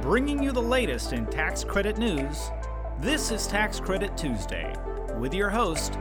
bringing 0.00 0.42
you 0.42 0.50
the 0.50 0.62
latest 0.62 1.12
in 1.12 1.26
tax 1.26 1.62
credit 1.62 1.98
news. 1.98 2.50
This 3.00 3.30
is 3.30 3.46
Tax 3.46 3.78
Credit 3.78 4.16
Tuesday 4.16 4.74
with 5.18 5.34
your 5.34 5.50
host, 5.50 5.98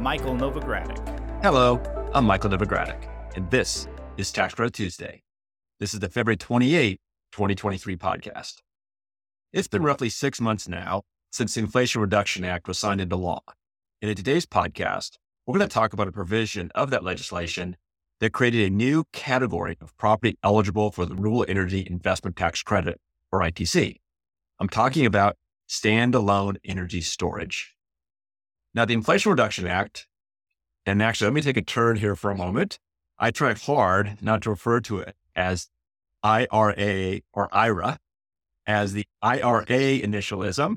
Michael 0.00 0.34
Novogradac. 0.34 1.42
Hello, 1.42 1.78
I'm 2.14 2.24
Michael 2.24 2.48
Novogradac, 2.48 3.06
and 3.36 3.50
this 3.50 3.88
is 4.16 4.32
Tax 4.32 4.54
Credit 4.54 4.72
Tuesday. 4.72 5.22
This 5.80 5.92
is 5.92 6.00
the 6.00 6.08
February 6.08 6.38
28, 6.38 6.98
2023 7.32 7.96
podcast. 7.96 8.62
It's 9.52 9.68
been 9.68 9.82
roughly 9.82 10.08
six 10.08 10.40
months 10.40 10.66
now 10.66 11.02
since 11.30 11.54
the 11.54 11.60
Inflation 11.60 12.00
Reduction 12.00 12.46
Act 12.46 12.66
was 12.66 12.78
signed 12.78 13.02
into 13.02 13.16
law. 13.16 13.42
And 14.00 14.10
in 14.10 14.16
today's 14.16 14.46
podcast, 14.46 15.18
we're 15.46 15.58
going 15.58 15.68
to 15.68 15.74
talk 15.74 15.92
about 15.92 16.08
a 16.08 16.12
provision 16.12 16.70
of 16.74 16.88
that 16.88 17.04
legislation 17.04 17.76
that 18.20 18.32
created 18.32 18.66
a 18.66 18.74
new 18.74 19.04
category 19.12 19.76
of 19.82 19.94
property 19.98 20.38
eligible 20.42 20.90
for 20.90 21.04
the 21.04 21.14
Renewable 21.14 21.44
Energy 21.48 21.86
Investment 21.90 22.36
Tax 22.36 22.62
Credit, 22.62 22.98
or 23.32 23.40
ITC. 23.40 24.00
I'm 24.60 24.68
talking 24.68 25.06
about 25.06 25.36
standalone 25.68 26.56
energy 26.64 27.00
storage. 27.00 27.74
Now, 28.74 28.84
the 28.84 28.94
Inflation 28.94 29.30
Reduction 29.30 29.66
Act, 29.66 30.06
and 30.86 31.02
actually, 31.02 31.26
let 31.28 31.34
me 31.34 31.42
take 31.42 31.56
a 31.56 31.62
turn 31.62 31.96
here 31.96 32.14
for 32.14 32.30
a 32.30 32.36
moment. 32.36 32.78
I 33.18 33.30
try 33.30 33.54
hard 33.54 34.18
not 34.20 34.42
to 34.42 34.50
refer 34.50 34.80
to 34.80 34.98
it 34.98 35.16
as 35.34 35.68
IRA 36.22 37.20
or 37.32 37.48
IRA, 37.52 37.98
as 38.66 38.92
the 38.92 39.04
IRA 39.22 39.64
initialism, 39.66 40.76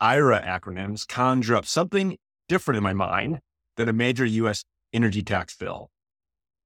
IRA 0.00 0.40
acronyms 0.42 1.06
conjure 1.06 1.56
up 1.56 1.66
something 1.66 2.18
different 2.48 2.76
in 2.76 2.84
my 2.84 2.92
mind 2.92 3.40
than 3.76 3.88
a 3.88 3.92
major 3.92 4.24
US 4.24 4.64
energy 4.92 5.22
tax 5.22 5.56
bill. 5.56 5.90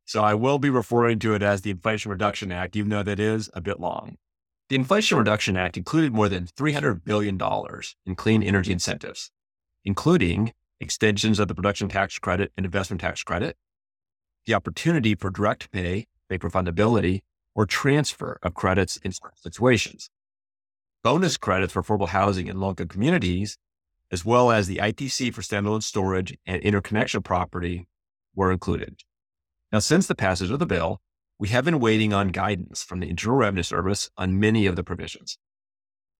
So 0.05 0.23
I 0.23 0.35
will 0.35 0.59
be 0.59 0.71
referring 0.71 1.19
to 1.21 1.35
it 1.35 1.43
as 1.43 1.63
the 1.63 1.71
Inflation 1.71 2.11
Reduction 2.11 2.51
Act, 2.51 2.75
even 2.77 2.91
though 2.91 3.03
that 3.03 3.21
is 3.21 3.49
a 3.55 3.61
bit 3.61 3.79
long. 3.79 4.17
The 4.71 4.77
Inflation 4.77 5.19
Reduction 5.19 5.57
Act 5.57 5.77
included 5.77 6.15
more 6.15 6.29
than 6.29 6.47
$300 6.47 7.03
billion 7.05 7.37
in 8.07 8.15
clean 8.15 8.41
energy 8.41 8.71
incentives, 8.71 9.33
including 9.85 10.53
extensions 10.79 11.41
of 11.41 11.49
the 11.49 11.57
production 11.57 11.89
tax 11.89 12.21
credit 12.21 12.53
and 12.57 12.65
investment 12.65 13.01
tax 13.01 13.25
credit, 13.25 13.57
the 14.47 14.55
opportunity 14.55 15.17
for 15.17 15.29
direct 15.29 15.73
pay, 15.73 16.07
paper 16.29 16.49
fundability, 16.49 17.23
or 17.53 17.67
transfer 17.67 18.39
of 18.45 18.55
credits 18.55 18.97
in 18.99 19.11
certain 19.11 19.37
situations, 19.39 20.09
bonus 21.03 21.37
credits 21.37 21.73
for 21.73 21.83
affordable 21.83 22.11
housing 22.11 22.47
in 22.47 22.61
local 22.61 22.87
communities, 22.87 23.59
as 24.13 24.25
well 24.25 24.53
as 24.53 24.69
the 24.69 24.77
ITC 24.77 25.35
for 25.35 25.43
standalone 25.43 25.83
storage 25.83 26.39
and 26.47 26.63
interconnection 26.63 27.23
property 27.23 27.89
were 28.37 28.53
included. 28.53 29.01
Now, 29.73 29.81
since 29.81 30.07
the 30.07 30.15
passage 30.15 30.53
of 30.53 30.61
the 30.61 30.67
bill, 30.67 31.01
we 31.41 31.49
have 31.49 31.65
been 31.65 31.81
waiting 31.81 32.13
on 32.13 32.29
guidance 32.29 32.83
from 32.83 33.01
the 33.01 33.09
Internal 33.09 33.39
Revenue 33.39 33.63
Service 33.63 34.11
on 34.19 34.39
many 34.39 34.67
of 34.67 34.77
the 34.77 34.85
provisions. 34.85 35.39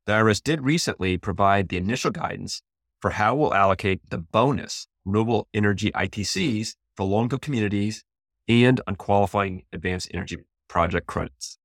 The 0.07 0.13
IRS 0.13 0.43
did 0.43 0.63
recently 0.63 1.19
provide 1.19 1.69
the 1.69 1.77
initial 1.77 2.11
guidance 2.11 2.63
for 3.01 3.11
how 3.11 3.35
we'll 3.35 3.53
allocate 3.53 4.01
the 4.09 4.17
bonus 4.17 4.87
renewable 5.05 5.47
energy 5.53 5.93
ITCs 5.93 6.75
for 6.97 7.05
low 7.05 7.23
income 7.23 7.39
communities 7.39 8.03
and 8.49 8.81
on 8.87 8.97
qualifying 8.97 9.65
advanced 9.75 10.11
energy 10.15 10.39
project 10.71 11.07
credits. 11.07 11.59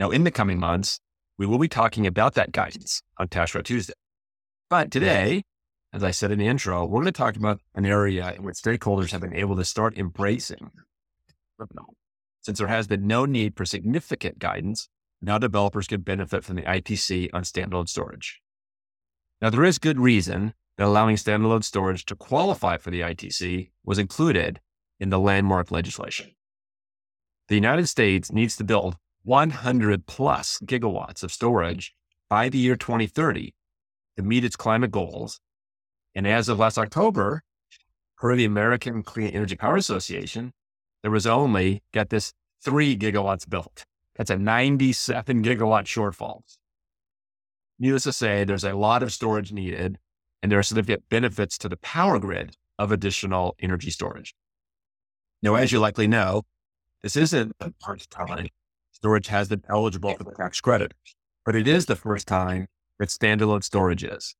Now, 0.00 0.10
in 0.10 0.24
the 0.24 0.30
coming 0.30 0.58
months, 0.58 0.98
we 1.36 1.44
will 1.44 1.58
be 1.58 1.68
talking 1.68 2.06
about 2.06 2.32
that 2.34 2.52
guidance 2.52 3.02
on 3.18 3.28
Tax 3.28 3.54
Tuesday. 3.64 3.92
But 4.70 4.90
today, 4.90 5.42
as 5.92 6.02
I 6.02 6.10
said 6.10 6.30
in 6.30 6.38
the 6.38 6.46
intro, 6.46 6.86
we're 6.86 7.02
going 7.02 7.04
to 7.04 7.12
talk 7.12 7.36
about 7.36 7.60
an 7.74 7.84
area 7.84 8.32
in 8.32 8.44
which 8.44 8.56
stakeholders 8.56 9.10
have 9.10 9.20
been 9.20 9.34
able 9.34 9.56
to 9.56 9.64
start 9.64 9.98
embracing 9.98 10.70
since 12.42 12.58
there 12.58 12.68
has 12.68 12.86
been 12.86 13.06
no 13.06 13.24
need 13.24 13.56
for 13.56 13.64
significant 13.64 14.38
guidance, 14.38 14.88
now 15.20 15.38
developers 15.38 15.86
can 15.86 16.00
benefit 16.00 16.44
from 16.44 16.56
the 16.56 16.62
ITC 16.62 17.30
on 17.32 17.44
standalone 17.44 17.88
storage. 17.88 18.42
Now, 19.40 19.50
there 19.50 19.64
is 19.64 19.78
good 19.78 19.98
reason 19.98 20.54
that 20.76 20.86
allowing 20.86 21.16
standalone 21.16 21.64
storage 21.64 22.04
to 22.06 22.16
qualify 22.16 22.76
for 22.76 22.90
the 22.90 23.00
ITC 23.00 23.70
was 23.84 23.98
included 23.98 24.60
in 24.98 25.10
the 25.10 25.18
landmark 25.18 25.70
legislation. 25.70 26.32
The 27.48 27.54
United 27.54 27.88
States 27.88 28.32
needs 28.32 28.56
to 28.56 28.64
build 28.64 28.96
100 29.24 30.06
plus 30.06 30.58
gigawatts 30.64 31.22
of 31.22 31.32
storage 31.32 31.94
by 32.28 32.48
the 32.48 32.58
year 32.58 32.76
2030 32.76 33.54
to 34.16 34.22
meet 34.22 34.44
its 34.44 34.56
climate 34.56 34.90
goals. 34.90 35.40
And 36.14 36.26
as 36.26 36.48
of 36.48 36.58
last 36.58 36.78
October, 36.78 37.42
per 38.16 38.36
the 38.36 38.44
American 38.44 39.02
Clean 39.02 39.28
Energy 39.28 39.56
Power 39.56 39.76
Association, 39.76 40.52
there 41.02 41.10
was 41.10 41.26
only, 41.26 41.82
get 41.92 42.10
this, 42.10 42.32
three 42.64 42.96
gigawatts 42.96 43.48
built. 43.48 43.84
That's 44.16 44.30
a 44.30 44.38
97 44.38 45.42
gigawatt 45.42 45.84
shortfall. 45.84 46.42
Needless 47.78 48.04
to 48.04 48.12
say, 48.12 48.44
there's 48.44 48.64
a 48.64 48.74
lot 48.74 49.02
of 49.02 49.12
storage 49.12 49.52
needed, 49.52 49.98
and 50.42 50.52
there 50.52 50.58
are 50.58 50.62
significant 50.62 51.08
benefits 51.08 51.58
to 51.58 51.68
the 51.68 51.76
power 51.78 52.18
grid 52.18 52.56
of 52.78 52.92
additional 52.92 53.56
energy 53.60 53.90
storage. 53.90 54.34
Now, 55.42 55.56
as 55.56 55.72
you 55.72 55.80
likely 55.80 56.06
know, 56.06 56.42
this 57.02 57.16
isn't 57.16 57.58
the 57.58 57.74
first 57.84 58.10
time 58.10 58.48
storage 58.92 59.26
has 59.26 59.48
been 59.48 59.62
eligible 59.68 60.14
for 60.14 60.22
the 60.22 60.32
tax 60.32 60.60
credit, 60.60 60.94
but 61.44 61.56
it 61.56 61.66
is 61.66 61.86
the 61.86 61.96
first 61.96 62.28
time 62.28 62.68
that 63.00 63.08
standalone 63.08 63.64
storage 63.64 64.04
is. 64.04 64.36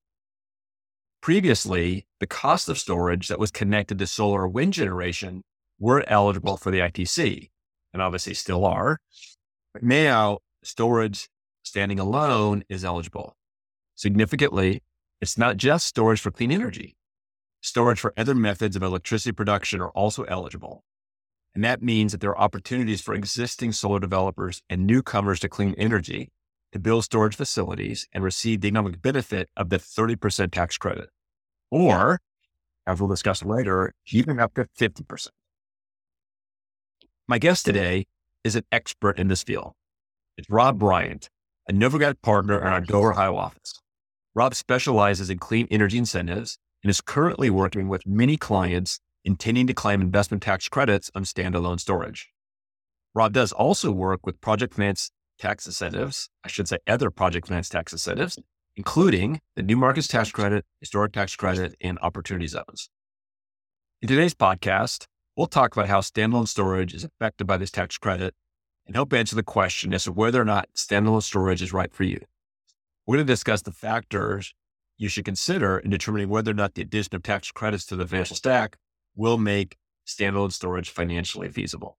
Previously, 1.21 2.07
the 2.21 2.27
cost 2.27 2.69
of 2.69 2.79
storage 2.79 3.29
that 3.29 3.41
was 3.41 3.51
connected 3.51 3.99
to 3.99 4.07
solar 4.07 4.43
or 4.43 4.49
wind 4.49 4.73
generation 4.73 5.43
were 5.83 6.05
eligible 6.07 6.57
for 6.57 6.71
the 6.71 6.79
ITC 6.79 7.51
and 7.93 8.01
obviously 8.01 8.35
still 8.35 8.65
are. 8.65 8.99
But 9.75 9.83
now 9.83 10.39
storage 10.63 11.29
standing 11.65 11.99
alone 11.99 12.63
is 12.69 12.85
eligible. 12.85 13.35
Significantly, 13.97 14.83
it's 15.21 15.37
not 15.37 15.57
just 15.57 15.87
storage 15.87 16.21
for 16.21 16.31
clean 16.31 16.53
energy. 16.53 16.95
Storage 17.63 17.99
for 17.99 18.15
other 18.17 18.35
methods 18.35 18.77
of 18.77 18.83
electricity 18.83 19.33
production 19.33 19.81
are 19.81 19.91
also 19.91 20.23
eligible. 20.25 20.85
And 21.53 21.65
that 21.65 21.83
means 21.83 22.13
that 22.13 22.21
there 22.21 22.31
are 22.31 22.39
opportunities 22.39 23.01
for 23.01 23.13
existing 23.13 23.73
solar 23.73 23.99
developers 23.99 24.63
and 24.71 24.87
newcomers 24.87 25.41
to 25.41 25.49
clean 25.49 25.75
energy 25.77 26.31
to 26.73 26.79
build 26.79 27.05
storage 27.05 27.37
facilities 27.37 28.07
and 28.13 28.23
receive 28.23 28.61
the 28.61 28.69
economic 28.69 29.03
benefit 29.03 29.51
of 29.57 29.69
the 29.69 29.79
30% 29.79 30.53
tax 30.53 30.79
credit. 30.79 31.09
Or, 31.73 32.21
as 32.87 33.01
we'll 33.01 33.11
discuss 33.11 33.45
later, 33.45 33.93
even 34.13 34.39
up 34.39 34.55
to 34.55 34.67
50%. 34.79 35.29
My 37.33 37.39
guest 37.39 37.65
today 37.65 38.05
is 38.45 38.57
an 38.57 38.65
expert 38.71 39.19
in 39.19 39.29
this 39.29 39.43
field. 39.43 39.73
It's 40.37 40.51
Rob 40.51 40.79
Bryant, 40.79 41.31
a 41.67 41.73
Novogradac 41.73 42.21
partner 42.21 42.61
in 42.61 42.67
our 42.67 42.83
Dover, 42.83 43.13
Ohio 43.13 43.37
office. 43.37 43.81
Rob 44.35 44.55
specializes 44.55 45.31
in 45.31 45.39
clean 45.39 45.67
energy 45.71 45.97
incentives 45.97 46.59
and 46.85 46.91
is 46.91 47.01
currently 47.01 47.49
working 47.49 47.89
with 47.89 48.07
many 48.07 48.37
clients 48.37 49.01
intending 49.25 49.67
to 49.67 49.73
claim 49.73 50.03
investment 50.03 50.43
tax 50.43 50.69
credits 50.69 51.11
on 51.15 51.25
standalone 51.25 51.81
storage. 51.81 52.29
Rob 53.15 53.33
does 53.33 53.51
also 53.51 53.91
work 53.91 54.27
with 54.27 54.39
project 54.43 54.75
finance 54.75 55.11
tax 55.39 55.65
incentives, 55.65 56.29
I 56.45 56.49
should 56.49 56.69
say 56.69 56.81
other 56.87 57.11
project 57.11 57.49
finance 57.49 57.71
tax 57.71 57.93
incentives, 57.93 58.39
including 58.77 59.41
the 59.57 59.63
new 59.63 59.79
markets 59.79 60.07
tax 60.07 60.31
credit, 60.31 60.67
historic 60.81 61.15
tax 61.15 61.35
credit, 61.35 61.77
and 61.81 61.99
opportunity 62.03 62.47
zones. 62.47 62.91
In 64.03 64.09
today's 64.09 64.35
podcast, 64.35 65.07
We'll 65.37 65.47
talk 65.47 65.75
about 65.75 65.89
how 65.89 66.01
standalone 66.01 66.47
storage 66.47 66.93
is 66.93 67.05
affected 67.05 67.47
by 67.47 67.57
this 67.57 67.71
tax 67.71 67.97
credit 67.97 68.35
and 68.87 68.95
help 68.95 69.13
answer 69.15 69.35
the 69.35 69.43
question 69.43 69.95
as 69.95 70.05
to 70.05 70.13
whether 70.13 70.41
or 70.41 70.45
not 70.45 70.69
standalone 70.77 71.23
storage 71.23 71.63
is 71.63 71.73
right 71.73 71.93
for 71.93 72.05
you. 72.05 72.21
We're 73.07 73.17
going 73.17 73.27
to 73.27 73.33
discuss 73.33 73.63
the 73.63 73.73
factors 73.73 74.55
you 74.99 75.09
should 75.09 75.25
consider 75.25 75.79
in 75.79 75.91
determining 75.91 76.29
whether 76.29 76.51
or 76.51 76.55
not 76.55 76.75
the 76.75 76.83
addition 76.83 77.17
of 77.17 77.23
tax 77.23 77.51
credits 77.51 77.87
to 77.87 77.97
the 77.97 78.07
financial 78.07 78.37
stack 78.37 78.77
will 79.17 79.39
make 79.39 79.77
standalone 80.07 80.53
storage 80.53 80.91
financially 80.91 81.49
feasible. 81.49 81.97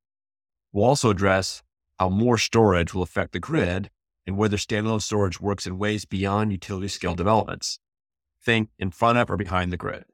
We'll 0.72 0.86
also 0.86 1.10
address 1.10 1.64
how 2.00 2.10
more 2.10 2.38
storage 2.38 2.94
will 2.94 3.02
affect 3.02 3.32
the 3.32 3.40
grid 3.40 3.90
and 4.28 4.38
whether 4.38 4.58
standalone 4.58 5.02
storage 5.02 5.42
works 5.42 5.66
in 5.66 5.80
ways 5.80 6.06
beyond 6.06 6.52
utility 6.52 6.88
scale 6.88 7.16
developments. 7.16 7.80
Think 8.44 8.70
in 8.78 8.92
front 8.92 9.18
of 9.18 9.32
or 9.32 9.38
behind 9.38 9.72
the 9.72 9.78
grid. 9.78 10.06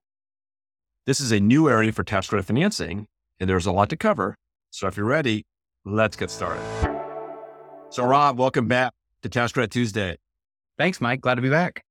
This 1.10 1.20
is 1.20 1.32
a 1.32 1.40
new 1.40 1.68
area 1.68 1.92
for 1.92 2.04
tax 2.04 2.28
credit 2.28 2.46
financing, 2.46 3.08
and 3.40 3.50
there's 3.50 3.66
a 3.66 3.72
lot 3.72 3.90
to 3.90 3.98
cover. 3.98 4.36
So 4.70 4.86
if 4.86 4.96
you're 4.96 5.08
ready, 5.08 5.44
let's 5.84 6.16
get 6.16 6.30
started. 6.30 6.62
So, 7.90 8.06
Rob, 8.06 8.38
welcome 8.38 8.68
back 8.68 8.94
to 9.24 9.30
Tax 9.30 9.52
Credit 9.52 9.72
Tuesday. 9.72 10.18
Thanks, 10.78 11.02
Mike. 11.02 11.22
Glad 11.22 11.34
to 11.34 11.42
be 11.42 11.50
back. 11.50 11.82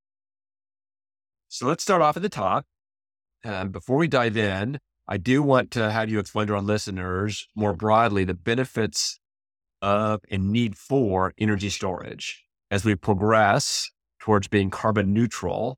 So 1.49 1.67
let's 1.67 1.83
start 1.83 2.01
off 2.01 2.17
at 2.17 2.23
the 2.23 2.29
top. 2.29 2.65
And 3.43 3.73
before 3.73 3.97
we 3.97 4.07
dive 4.07 4.37
in, 4.37 4.79
I 5.09 5.17
do 5.17 5.43
want 5.43 5.73
to 5.73 5.91
have 5.91 6.09
you 6.09 6.21
explain 6.21 6.47
to 6.47 6.55
our 6.55 6.63
listeners 6.63 7.49
more 7.57 7.73
broadly 7.73 8.23
the 8.23 8.35
benefits 8.35 9.19
of 9.83 10.21
and 10.31 10.53
need 10.53 10.79
for 10.79 11.35
energy 11.39 11.71
storage 11.71 12.45
as 12.71 12.85
we 12.85 12.95
progress 12.95 13.91
towards 14.21 14.47
being 14.47 14.71
carbon 14.71 15.13
neutral 15.13 15.77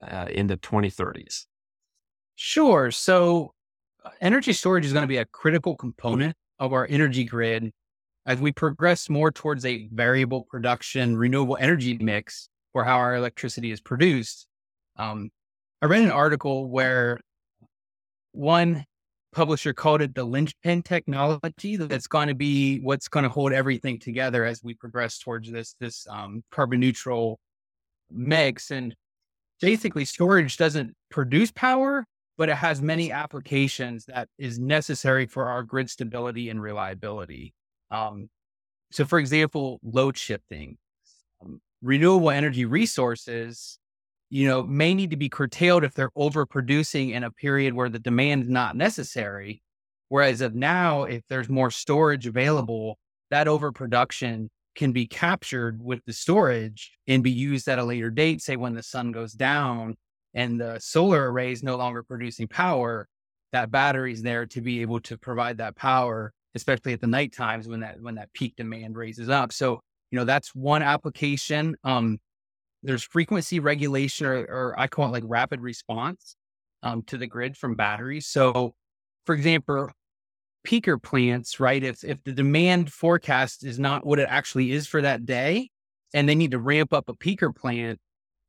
uh, 0.00 0.28
in 0.30 0.46
the 0.46 0.56
2030s. 0.56 1.46
Sure. 2.40 2.92
So, 2.92 3.52
uh, 4.04 4.10
energy 4.20 4.52
storage 4.52 4.86
is 4.86 4.92
going 4.92 5.02
to 5.02 5.08
be 5.08 5.16
a 5.16 5.24
critical 5.24 5.74
component 5.74 6.36
of 6.60 6.72
our 6.72 6.86
energy 6.88 7.24
grid 7.24 7.72
as 8.26 8.38
we 8.38 8.52
progress 8.52 9.10
more 9.10 9.32
towards 9.32 9.64
a 9.66 9.88
variable 9.92 10.44
production 10.44 11.16
renewable 11.16 11.56
energy 11.58 11.98
mix 11.98 12.48
for 12.72 12.84
how 12.84 12.96
our 12.96 13.16
electricity 13.16 13.72
is 13.72 13.80
produced, 13.80 14.46
um, 14.98 15.30
I 15.82 15.86
read 15.86 16.02
an 16.02 16.12
article 16.12 16.68
where 16.68 17.18
one 18.30 18.84
publisher 19.32 19.72
called 19.72 20.00
it 20.00 20.14
the 20.14 20.22
linchpin 20.22 20.82
technology 20.82 21.76
that's 21.76 22.06
going 22.06 22.28
to 22.28 22.36
be 22.36 22.78
what's 22.78 23.08
going 23.08 23.24
to 23.24 23.28
hold 23.28 23.52
everything 23.52 23.98
together 23.98 24.44
as 24.44 24.62
we 24.62 24.74
progress 24.74 25.18
towards 25.18 25.50
this 25.50 25.74
this 25.80 26.06
um, 26.08 26.44
carbon 26.52 26.78
neutral 26.78 27.40
mix. 28.12 28.70
And 28.70 28.94
basically, 29.60 30.04
storage 30.04 30.56
doesn't 30.56 30.94
produce 31.10 31.50
power, 31.50 32.04
but 32.38 32.48
it 32.48 32.54
has 32.54 32.80
many 32.80 33.12
applications 33.12 34.06
that 34.06 34.28
is 34.38 34.58
necessary 34.58 35.26
for 35.26 35.46
our 35.46 35.62
grid 35.62 35.90
stability 35.90 36.48
and 36.48 36.62
reliability. 36.62 37.52
Um, 37.90 38.30
so, 38.90 39.04
for 39.04 39.18
example, 39.18 39.80
load 39.82 40.16
shifting, 40.16 40.78
um, 41.42 41.60
renewable 41.82 42.30
energy 42.30 42.64
resources 42.64 43.78
you 44.30 44.46
know, 44.46 44.62
may 44.62 44.94
need 44.94 45.10
to 45.10 45.16
be 45.16 45.28
curtailed 45.28 45.84
if 45.84 45.94
they're 45.94 46.10
overproducing 46.10 47.12
in 47.12 47.24
a 47.24 47.30
period 47.30 47.74
where 47.74 47.88
the 47.88 47.98
demand 47.98 48.42
is 48.42 48.48
not 48.48 48.76
necessary. 48.76 49.62
Whereas 50.08 50.40
of 50.40 50.54
now, 50.54 51.04
if 51.04 51.22
there's 51.28 51.48
more 51.48 51.70
storage 51.70 52.26
available, 52.26 52.98
that 53.30 53.48
overproduction 53.48 54.50
can 54.74 54.92
be 54.92 55.06
captured 55.06 55.82
with 55.82 56.00
the 56.06 56.12
storage 56.12 56.92
and 57.06 57.22
be 57.22 57.30
used 57.30 57.68
at 57.68 57.78
a 57.78 57.84
later 57.84 58.10
date, 58.10 58.40
say 58.42 58.56
when 58.56 58.74
the 58.74 58.82
sun 58.82 59.12
goes 59.12 59.32
down 59.32 59.96
and 60.34 60.60
the 60.60 60.78
solar 60.78 61.30
array 61.30 61.52
is 61.52 61.62
no 61.62 61.76
longer 61.76 62.02
producing 62.02 62.48
power, 62.48 63.08
that 63.52 63.70
battery's 63.70 64.22
there 64.22 64.46
to 64.46 64.60
be 64.60 64.80
able 64.82 65.00
to 65.00 65.16
provide 65.16 65.58
that 65.58 65.76
power, 65.76 66.32
especially 66.54 66.92
at 66.92 67.00
the 67.00 67.06
night 67.06 67.32
times 67.32 67.66
when 67.66 67.80
that 67.80 68.00
when 68.00 68.16
that 68.16 68.32
peak 68.32 68.54
demand 68.56 68.96
raises 68.96 69.28
up. 69.28 69.52
So, 69.52 69.80
you 70.10 70.18
know, 70.18 70.24
that's 70.24 70.54
one 70.54 70.82
application. 70.82 71.76
Um, 71.84 72.18
there's 72.82 73.02
frequency 73.02 73.58
regulation 73.60 74.26
or, 74.26 74.38
or 74.44 74.74
I 74.78 74.86
call 74.86 75.06
it 75.06 75.12
like 75.12 75.24
rapid 75.26 75.60
response 75.60 76.36
um, 76.82 77.02
to 77.02 77.16
the 77.18 77.26
grid 77.26 77.56
from 77.56 77.74
batteries. 77.74 78.26
So, 78.26 78.74
for 79.24 79.34
example, 79.34 79.90
peaker 80.66 81.02
plants, 81.02 81.58
right? 81.60 81.82
If 81.82 82.04
if 82.04 82.22
the 82.24 82.32
demand 82.32 82.92
forecast 82.92 83.64
is 83.64 83.78
not 83.78 84.06
what 84.06 84.18
it 84.18 84.28
actually 84.30 84.72
is 84.72 84.86
for 84.86 85.02
that 85.02 85.24
day, 85.26 85.70
and 86.14 86.28
they 86.28 86.34
need 86.34 86.52
to 86.52 86.58
ramp 86.58 86.92
up 86.92 87.08
a 87.08 87.14
peaker 87.14 87.54
plant, 87.54 87.98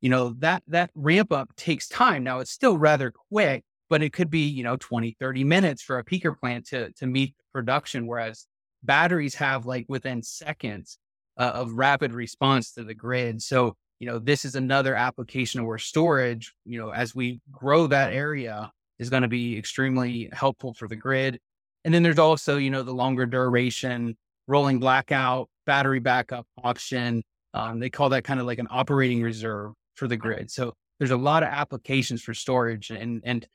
you 0.00 0.10
know 0.10 0.34
that 0.38 0.62
that 0.68 0.90
ramp 0.94 1.32
up 1.32 1.54
takes 1.56 1.88
time. 1.88 2.24
Now 2.24 2.40
it's 2.40 2.50
still 2.50 2.78
rather 2.78 3.12
quick, 3.30 3.64
but 3.88 4.02
it 4.02 4.12
could 4.12 4.30
be 4.30 4.46
you 4.46 4.62
know 4.62 4.76
20, 4.76 5.16
30 5.18 5.44
minutes 5.44 5.82
for 5.82 5.98
a 5.98 6.04
peaker 6.04 6.38
plant 6.38 6.66
to 6.68 6.92
to 6.92 7.06
meet 7.06 7.34
production, 7.52 8.06
whereas 8.06 8.46
batteries 8.82 9.34
have 9.36 9.66
like 9.66 9.86
within 9.88 10.22
seconds 10.22 10.98
uh, 11.36 11.52
of 11.54 11.72
rapid 11.72 12.12
response 12.12 12.72
to 12.72 12.84
the 12.84 12.94
grid. 12.94 13.42
So 13.42 13.76
you 14.00 14.06
know, 14.06 14.18
this 14.18 14.46
is 14.46 14.54
another 14.54 14.94
application 14.94 15.64
where 15.66 15.78
storage, 15.78 16.54
you 16.64 16.80
know, 16.80 16.90
as 16.90 17.14
we 17.14 17.40
grow 17.52 17.86
that 17.86 18.14
area 18.14 18.72
is 18.98 19.10
going 19.10 19.22
to 19.22 19.28
be 19.28 19.56
extremely 19.58 20.30
helpful 20.32 20.72
for 20.72 20.88
the 20.88 20.96
grid. 20.96 21.38
And 21.84 21.92
then 21.92 22.02
there's 22.02 22.18
also, 22.18 22.56
you 22.56 22.70
know, 22.70 22.82
the 22.82 22.94
longer 22.94 23.26
duration, 23.26 24.16
rolling 24.46 24.80
blackout, 24.80 25.48
battery 25.66 26.00
backup 26.00 26.46
option. 26.62 27.22
Um, 27.52 27.78
they 27.78 27.90
call 27.90 28.08
that 28.10 28.24
kind 28.24 28.40
of 28.40 28.46
like 28.46 28.58
an 28.58 28.68
operating 28.70 29.22
reserve 29.22 29.72
for 29.94 30.08
the 30.08 30.16
grid. 30.16 30.50
So 30.50 30.74
there's 30.98 31.10
a 31.10 31.16
lot 31.16 31.42
of 31.42 31.48
applications 31.48 32.22
for 32.22 32.34
storage, 32.34 32.90
and 32.90 33.22
and 33.24 33.46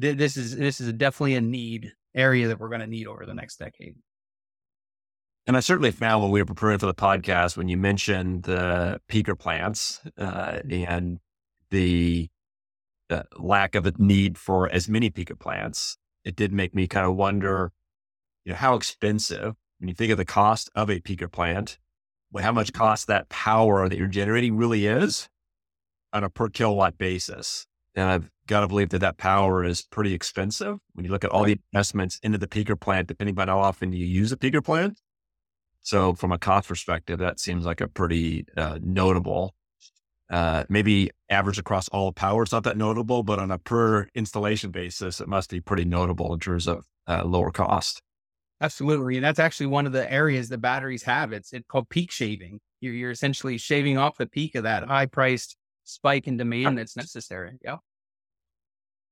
th- 0.00 0.16
this 0.16 0.36
is 0.36 0.56
this 0.56 0.80
is 0.80 0.92
definitely 0.92 1.36
a 1.36 1.40
need 1.40 1.92
area 2.14 2.48
that 2.48 2.58
we're 2.58 2.68
going 2.68 2.80
to 2.80 2.86
need 2.86 3.06
over 3.06 3.24
the 3.24 3.34
next 3.34 3.56
decade. 3.58 3.94
And 5.46 5.56
I 5.56 5.60
certainly 5.60 5.90
found 5.90 6.22
when 6.22 6.32
we 6.32 6.40
were 6.40 6.46
preparing 6.46 6.78
for 6.78 6.86
the 6.86 6.94
podcast, 6.94 7.56
when 7.56 7.68
you 7.68 7.76
mentioned 7.76 8.42
the 8.42 9.00
peaker 9.08 9.38
plants 9.38 10.00
uh, 10.18 10.58
and 10.70 11.18
the 11.70 12.28
uh, 13.08 13.22
lack 13.38 13.74
of 13.74 13.86
a 13.86 13.92
need 13.98 14.36
for 14.36 14.68
as 14.68 14.88
many 14.88 15.10
peaker 15.10 15.38
plants, 15.38 15.96
it 16.24 16.36
did 16.36 16.52
make 16.52 16.74
me 16.74 16.86
kind 16.86 17.06
of 17.06 17.16
wonder, 17.16 17.72
you 18.44 18.52
know, 18.52 18.56
how 18.56 18.74
expensive, 18.74 19.54
when 19.78 19.88
you 19.88 19.94
think 19.94 20.12
of 20.12 20.18
the 20.18 20.24
cost 20.24 20.70
of 20.74 20.90
a 20.90 21.00
peaker 21.00 21.30
plant, 21.30 21.78
how 22.38 22.52
much 22.52 22.72
cost 22.72 23.06
that 23.06 23.28
power 23.28 23.88
that 23.88 23.98
you're 23.98 24.06
generating 24.06 24.56
really 24.56 24.86
is 24.86 25.28
on 26.12 26.24
a 26.24 26.30
per 26.30 26.48
kilowatt 26.48 26.98
basis. 26.98 27.66
And 27.94 28.08
I've 28.08 28.30
got 28.46 28.60
to 28.60 28.68
believe 28.68 28.90
that 28.90 29.00
that 29.00 29.16
power 29.18 29.64
is 29.64 29.82
pretty 29.82 30.14
expensive 30.14 30.78
when 30.92 31.04
you 31.04 31.10
look 31.10 31.24
at 31.24 31.30
all 31.30 31.44
the 31.44 31.58
investments 31.72 32.18
into 32.22 32.38
the 32.38 32.46
peaker 32.46 32.78
plant, 32.78 33.08
depending 33.08 33.38
on 33.38 33.48
how 33.48 33.58
often 33.58 33.92
you 33.92 34.06
use 34.06 34.32
a 34.32 34.36
peaker 34.36 34.64
plant. 34.64 34.98
So 35.82 36.14
from 36.14 36.30
a 36.30 36.38
cost 36.38 36.68
perspective, 36.68 37.18
that 37.18 37.40
seems 37.40 37.64
like 37.64 37.80
a 37.80 37.88
pretty 37.88 38.44
uh, 38.56 38.78
notable. 38.82 39.54
Uh, 40.28 40.64
maybe 40.68 41.10
average 41.28 41.58
across 41.58 41.88
all 41.88 42.12
power, 42.12 42.44
it's 42.44 42.52
not 42.52 42.62
that 42.62 42.76
notable, 42.76 43.24
but 43.24 43.40
on 43.40 43.50
a 43.50 43.58
per 43.58 44.06
installation 44.14 44.70
basis, 44.70 45.20
it 45.20 45.26
must 45.26 45.50
be 45.50 45.60
pretty 45.60 45.84
notable 45.84 46.32
in 46.32 46.38
terms 46.38 46.68
of 46.68 46.84
uh, 47.08 47.24
lower 47.24 47.50
cost. 47.50 48.00
Absolutely, 48.60 49.16
and 49.16 49.24
that's 49.24 49.38
actually 49.38 49.66
one 49.66 49.86
of 49.86 49.92
the 49.92 50.10
areas 50.12 50.50
that 50.50 50.58
batteries 50.58 51.02
have. 51.02 51.32
It's 51.32 51.52
it's 51.52 51.66
called 51.66 51.88
peak 51.88 52.12
shaving. 52.12 52.60
You're, 52.80 52.92
you're 52.92 53.10
essentially 53.10 53.58
shaving 53.58 53.98
off 53.98 54.18
the 54.18 54.26
peak 54.26 54.54
of 54.54 54.64
that 54.64 54.86
high 54.86 55.06
priced 55.06 55.56
spike 55.90 56.26
in 56.26 56.36
demand 56.36 56.78
that's 56.78 56.96
necessary. 56.96 57.58
Yeah. 57.62 57.76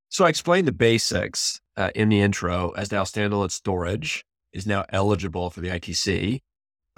So 0.09 0.25
I 0.25 0.29
explained 0.29 0.67
the 0.67 0.73
basics 0.73 1.61
uh, 1.77 1.91
in 1.95 2.09
the 2.09 2.21
intro 2.21 2.71
as 2.71 2.91
now 2.91 3.03
standalone 3.05 3.51
storage 3.51 4.25
is 4.53 4.67
now 4.67 4.85
eligible 4.91 5.51
for 5.51 5.61
the 5.61 5.69
ITC 5.69 6.41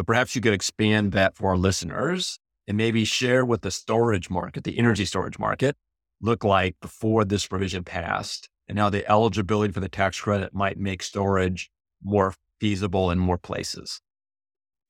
but 0.00 0.06
perhaps 0.06 0.34
you 0.34 0.40
could 0.40 0.54
expand 0.54 1.12
that 1.12 1.36
for 1.36 1.50
our 1.50 1.58
listeners 1.58 2.38
and 2.66 2.74
maybe 2.74 3.04
share 3.04 3.44
what 3.44 3.60
the 3.60 3.70
storage 3.70 4.30
market, 4.30 4.64
the 4.64 4.78
energy 4.78 5.04
storage 5.04 5.38
market, 5.38 5.76
looked 6.22 6.42
like 6.42 6.74
before 6.80 7.22
this 7.22 7.46
provision 7.46 7.84
passed 7.84 8.48
and 8.66 8.78
how 8.78 8.88
the 8.88 9.06
eligibility 9.06 9.70
for 9.70 9.80
the 9.80 9.90
tax 9.90 10.18
credit 10.18 10.54
might 10.54 10.78
make 10.78 11.02
storage 11.02 11.70
more 12.02 12.32
feasible 12.62 13.10
in 13.10 13.18
more 13.18 13.36
places. 13.36 14.00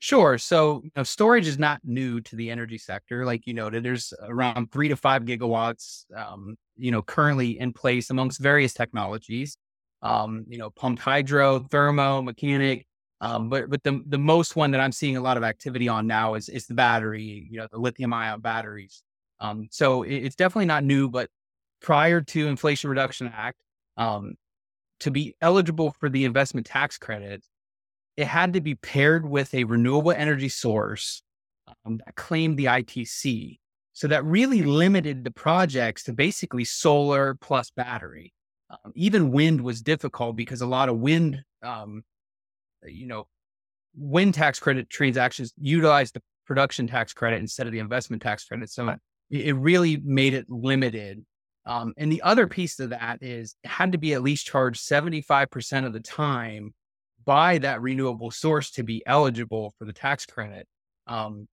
Sure. 0.03 0.39
So 0.39 0.81
you 0.83 0.91
know, 0.97 1.03
storage 1.03 1.47
is 1.47 1.59
not 1.59 1.81
new 1.85 2.21
to 2.23 2.37
the 2.37 2.51
energy 2.51 2.79
sector. 2.79 3.27
Like 3.27 3.47
you 3.47 3.53
noted, 3.53 3.83
there's 3.83 4.15
around 4.23 4.73
three 4.73 4.89
to 4.89 4.97
five 4.97 5.25
gigawatts, 5.25 6.05
um, 6.17 6.57
you 6.77 6.91
know, 6.91 7.03
currently 7.03 7.59
in 7.61 7.73
place 7.75 8.09
amongst 8.11 8.41
various 8.41 8.73
technologies. 8.73 9.57
Um, 10.03 10.47
you 10.49 10.57
know, 10.57 10.71
pumped 10.71 11.03
hydro, 11.03 11.59
thermo, 11.71 12.23
mechanic, 12.23 12.87
um, 13.21 13.51
but 13.51 13.69
but 13.69 13.83
the 13.85 14.03
the 14.07 14.19
most 14.19 14.57
one 14.57 14.71
that 14.71 14.81
I'm 14.81 14.93
seeing 14.93 15.19
a 15.19 15.21
lot 15.21 15.37
of 15.37 15.43
activity 15.45 15.89
on 15.89 16.07
now 16.07 16.35
is 16.35 16.49
is 16.49 16.67
the 16.67 16.75
battery, 16.75 17.47
you 17.51 17.59
know, 17.59 17.69
the 17.71 17.79
lithium 17.79 18.15
ion 18.15 18.41
batteries. 18.41 19.03
Um, 19.41 19.69
so 19.71 20.03
it, 20.05 20.15
it's 20.15 20.37
definitely 20.37 20.65
not 20.67 20.85
new, 20.85 21.11
but 21.11 21.29
prior 21.83 22.23
to 22.23 22.47
Inflation 22.49 22.89
Reduction 22.91 23.31
Act, 23.35 23.59
um, 23.99 24.35
to 25.01 25.11
be 25.11 25.35
eligible 25.43 25.93
for 26.01 26.09
the 26.09 26.25
investment 26.25 26.67
tax 26.67 26.99
credit, 26.99 27.45
it 28.21 28.27
had 28.27 28.53
to 28.53 28.61
be 28.61 28.75
paired 28.75 29.29
with 29.29 29.55
a 29.55 29.65
renewable 29.65 30.13
energy 30.13 30.49
source 30.49 31.23
um, 31.85 32.01
that 32.05 32.15
claimed 32.15 32.59
the 32.59 32.67
ITC. 32.67 33.59
So 33.93 34.09
that 34.09 34.25
really 34.25 34.63
limited 34.63 35.25
the 35.25 35.31
projects 35.31 36.05
to 36.05 36.13
basically 36.13 36.65
solar 36.65 37.35
plus 37.35 37.71
battery. 37.71 38.33
Um, 38.71 38.93
even 38.95 39.31
wind 39.31 39.61
was 39.61 39.83
difficult 39.83 40.37
because 40.37 40.61
a 40.61 40.67
lot 40.67 40.89
of 40.89 40.99
wind 40.99 41.43
um, 41.63 42.03
you 42.85 43.07
know, 43.07 43.27
wind 43.97 44.35
tax 44.35 44.59
credit 44.59 44.89
transactions 44.89 45.53
utilize 45.61 46.13
the 46.13 46.23
production 46.47 46.87
tax 46.87 47.13
credit 47.13 47.41
instead 47.41 47.67
of 47.67 47.73
the 47.73 47.79
investment 47.79 48.23
tax 48.23 48.45
credit. 48.45 48.71
So 48.71 48.97
it 49.31 49.57
really 49.57 50.01
made 50.05 50.35
it 50.35 50.47
limited. 50.49 51.25
Um, 51.67 51.93
and 51.97 52.11
the 52.11 52.23
other 52.23 52.47
piece 52.47 52.81
of 52.81 52.91
that 52.91 53.23
is 53.23 53.55
it 53.63 53.69
had 53.69 53.93
to 53.93 53.99
be 53.99 54.15
at 54.15 54.23
least 54.23 54.47
charged 54.47 54.81
75% 54.81 55.87
of 55.87 55.93
the 55.93 56.01
time 56.01 56.75
by 57.25 57.59
that 57.59 57.81
renewable 57.81 58.31
source 58.31 58.71
to 58.73 58.83
be 58.83 59.03
eligible 59.07 59.75
for 59.79 59.85
the 59.85 59.93
tax 59.93 60.27
credit. 60.27 60.67
Um, 61.07 61.49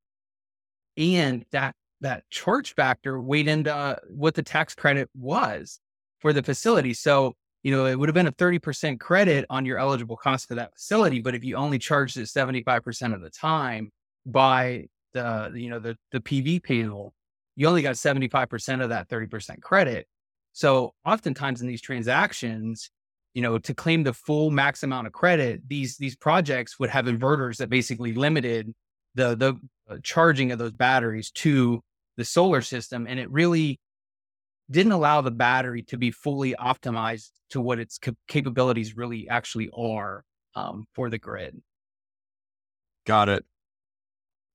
and 0.95 1.45
that 1.51 1.75
that 2.01 2.23
charge 2.29 2.75
factor 2.75 3.19
weighed 3.19 3.47
into 3.47 3.73
uh, 3.73 3.95
what 4.09 4.35
the 4.35 4.43
tax 4.43 4.75
credit 4.75 5.09
was 5.15 5.79
for 6.19 6.31
the 6.31 6.43
facility. 6.43 6.93
So 6.93 7.33
you 7.63 7.71
know, 7.71 7.85
it 7.85 7.99
would 7.99 8.07
have 8.07 8.13
been 8.13 8.27
a 8.27 8.31
30% 8.31 8.97
credit 8.97 9.45
on 9.49 9.65
your 9.65 9.77
eligible 9.77 10.15
cost 10.15 10.47
for 10.47 10.55
that 10.55 10.73
facility. 10.73 11.19
But 11.19 11.35
if 11.35 11.43
you 11.43 11.55
only 11.55 11.79
charged 11.79 12.15
it 12.15 12.27
75% 12.27 13.13
of 13.13 13.21
the 13.21 13.29
time 13.29 13.91
by 14.25 14.85
the, 15.13 15.51
you 15.53 15.69
know, 15.69 15.79
the, 15.79 15.97
the 16.13 16.21
PV 16.21 16.63
panel, 16.63 17.13
you 17.57 17.67
only 17.67 17.81
got 17.81 17.95
75% 17.95 18.81
of 18.81 18.89
that 18.89 19.09
30% 19.09 19.61
credit. 19.61 20.07
So 20.53 20.93
oftentimes 21.05 21.61
in 21.61 21.67
these 21.67 21.81
transactions, 21.81 22.89
you 23.37 23.43
know, 23.43 23.59
to 23.59 23.71
claim 23.75 24.01
the 24.01 24.13
full 24.13 24.49
max 24.49 24.81
amount 24.81 25.05
of 25.05 25.13
credit, 25.13 25.61
these, 25.67 25.95
these 25.97 26.15
projects 26.15 26.79
would 26.79 26.89
have 26.89 27.05
inverters 27.05 27.57
that 27.57 27.69
basically 27.69 28.11
limited 28.11 28.73
the, 29.13 29.35
the 29.35 29.53
uh, 29.87 29.97
charging 30.01 30.51
of 30.51 30.57
those 30.57 30.71
batteries 30.71 31.29
to 31.29 31.83
the 32.17 32.25
solar 32.25 32.63
system. 32.63 33.05
And 33.07 33.19
it 33.19 33.29
really 33.29 33.79
didn't 34.71 34.91
allow 34.91 35.21
the 35.21 35.29
battery 35.29 35.83
to 35.83 35.99
be 35.99 36.09
fully 36.09 36.55
optimized 36.59 37.29
to 37.51 37.61
what 37.61 37.77
its 37.77 37.99
capabilities 38.27 38.97
really 38.97 39.29
actually 39.29 39.69
are 39.77 40.23
um, 40.55 40.87
for 40.95 41.11
the 41.11 41.19
grid. 41.19 41.61
Got 43.05 43.29
it. 43.29 43.45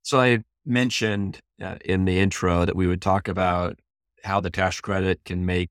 So 0.02 0.18
I 0.18 0.42
mentioned 0.66 1.38
uh, 1.62 1.76
in 1.84 2.04
the 2.04 2.18
intro 2.18 2.64
that 2.64 2.74
we 2.74 2.88
would 2.88 3.00
talk 3.00 3.28
about 3.28 3.78
how 4.24 4.40
the 4.40 4.50
tax 4.50 4.80
credit 4.80 5.20
can 5.24 5.46
make, 5.46 5.70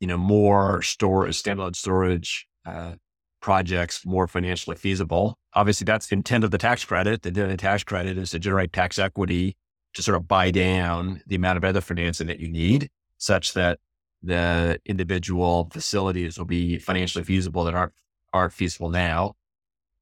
you 0.00 0.08
know, 0.08 0.18
more 0.18 0.82
storage, 0.82 1.40
standalone 1.40 1.76
storage 1.76 2.47
uh, 2.64 2.94
projects 3.40 4.04
more 4.04 4.26
financially 4.26 4.76
feasible. 4.76 5.38
Obviously, 5.54 5.84
that's 5.84 6.08
the 6.08 6.16
intent 6.16 6.44
of 6.44 6.50
the 6.50 6.58
tax 6.58 6.84
credit. 6.84 7.22
The 7.22 7.28
intent 7.28 7.44
of 7.44 7.50
the 7.50 7.56
tax 7.56 7.84
credit 7.84 8.18
is 8.18 8.30
to 8.30 8.38
generate 8.38 8.72
tax 8.72 8.98
equity 8.98 9.56
to 9.94 10.02
sort 10.02 10.16
of 10.16 10.28
buy 10.28 10.50
down 10.50 11.22
the 11.26 11.36
amount 11.36 11.56
of 11.56 11.64
other 11.64 11.80
financing 11.80 12.26
that 12.26 12.40
you 12.40 12.48
need, 12.48 12.90
such 13.16 13.54
that 13.54 13.78
the 14.22 14.80
individual 14.84 15.68
facilities 15.72 16.38
will 16.38 16.44
be 16.44 16.78
financially 16.78 17.24
feasible 17.24 17.64
that 17.64 17.74
aren't 17.74 17.92
aren't 18.32 18.52
feasible 18.52 18.90
now. 18.90 19.34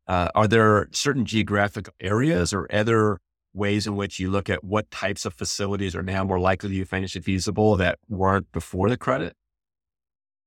Uh, 0.09 0.29
are 0.35 0.49
there 0.49 0.89
certain 0.93 1.25
geographic 1.25 1.89
areas 2.01 2.53
or 2.53 2.73
other 2.73 3.19
ways 3.53 3.87
in 3.87 3.97
which 3.97 4.19
you 4.19 4.31
look 4.31 4.51
at 4.51 4.63
what 4.63 4.91
types 4.91 5.25
of 5.25 5.35
facilities 5.35 5.97
are 5.97 6.03
now 6.03 6.23
more 6.25 6.39
likely 6.39 6.69
to 6.69 6.75
be 6.75 6.85
financially 6.85 7.23
feasible 7.23 7.77
that 7.77 7.99
weren't 8.09 8.51
before 8.53 8.89
the 8.89 8.97
credit? 8.97 9.35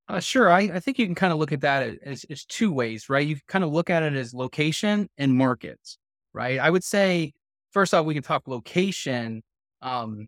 Uh, 0.10 0.20
sure. 0.20 0.52
I, 0.52 0.62
I, 0.62 0.80
think 0.80 0.98
you 0.98 1.06
can 1.06 1.14
kind 1.14 1.32
of 1.32 1.38
look 1.38 1.52
at 1.52 1.62
that 1.62 2.00
as, 2.04 2.26
as 2.32 2.44
two 2.44 2.74
ways, 2.74 3.10
right? 3.10 3.28
You 3.28 3.38
kind 3.48 3.64
of 3.64 3.72
look 3.72 3.92
at 3.92 4.02
it 4.02 4.16
as 4.16 4.34
location 4.34 5.08
and 5.20 5.36
markets, 5.36 6.00
right? 6.34 6.60
I 6.60 6.72
would 6.72 6.84
say, 6.84 7.34
first 7.72 7.94
off, 7.94 8.08
we 8.08 8.16
can 8.16 8.24
talk 8.24 8.48
location. 8.48 9.44
Um, 9.84 10.28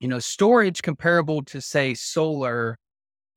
you 0.00 0.08
know, 0.08 0.18
storage 0.18 0.80
comparable 0.80 1.42
to, 1.44 1.60
say, 1.60 1.92
solar 1.92 2.78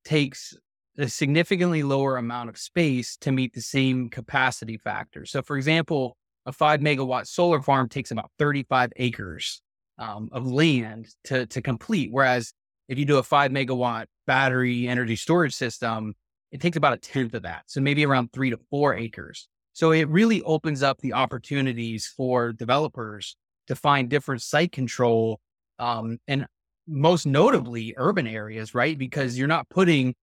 takes 0.06 0.56
a 0.98 1.10
significantly 1.10 1.84
lower 1.84 2.16
amount 2.16 2.50
of 2.50 2.58
space 2.58 3.18
to 3.18 3.34
meet 3.34 3.54
the 3.54 3.62
same 3.62 4.10
capacity 4.10 4.78
factor. 4.78 5.26
So, 5.26 5.42
for 5.42 5.58
example, 5.58 6.16
a 6.46 6.54
five 6.54 6.80
megawatt 6.80 7.28
solar 7.28 7.62
farm 7.62 7.90
takes 7.90 8.12
about 8.12 8.32
35 8.40 8.94
acres 8.96 9.62
um, 9.98 10.30
of 10.32 10.48
land 10.48 11.10
to, 11.26 11.46
to 11.48 11.62
complete. 11.62 12.10
Whereas 12.10 12.54
if 12.88 12.98
you 12.98 13.04
do 13.04 13.18
a 13.18 13.24
five 13.24 13.52
megawatt 13.52 14.06
battery 14.28 14.88
energy 14.88 15.16
storage 15.16 15.56
system, 15.56 16.14
it 16.52 16.62
takes 16.62 16.78
about 16.78 16.94
a 16.94 16.98
tenth 16.98 17.34
of 17.34 17.44
that. 17.44 17.64
So 17.66 17.82
maybe 17.82 18.06
around 18.06 18.32
three 18.32 18.52
to 18.52 18.60
four 18.70 18.94
acres. 18.94 19.48
So 19.74 19.92
it 19.92 20.08
really 20.10 20.42
opens 20.44 20.84
up 20.84 21.00
the 21.00 21.14
opportunities 21.14 22.06
for 22.06 22.54
developers 22.54 23.36
to 23.68 23.76
find 23.76 24.10
different 24.10 24.42
site 24.42 24.72
control 24.72 25.40
um, 25.80 26.20
and 26.28 26.46
most 26.88 27.26
notably 27.26 27.94
urban 27.98 28.28
areas, 28.28 28.74
right? 28.74 28.98
Because 28.98 29.38
you're 29.38 29.48
not 29.48 29.70
putting 29.70 30.14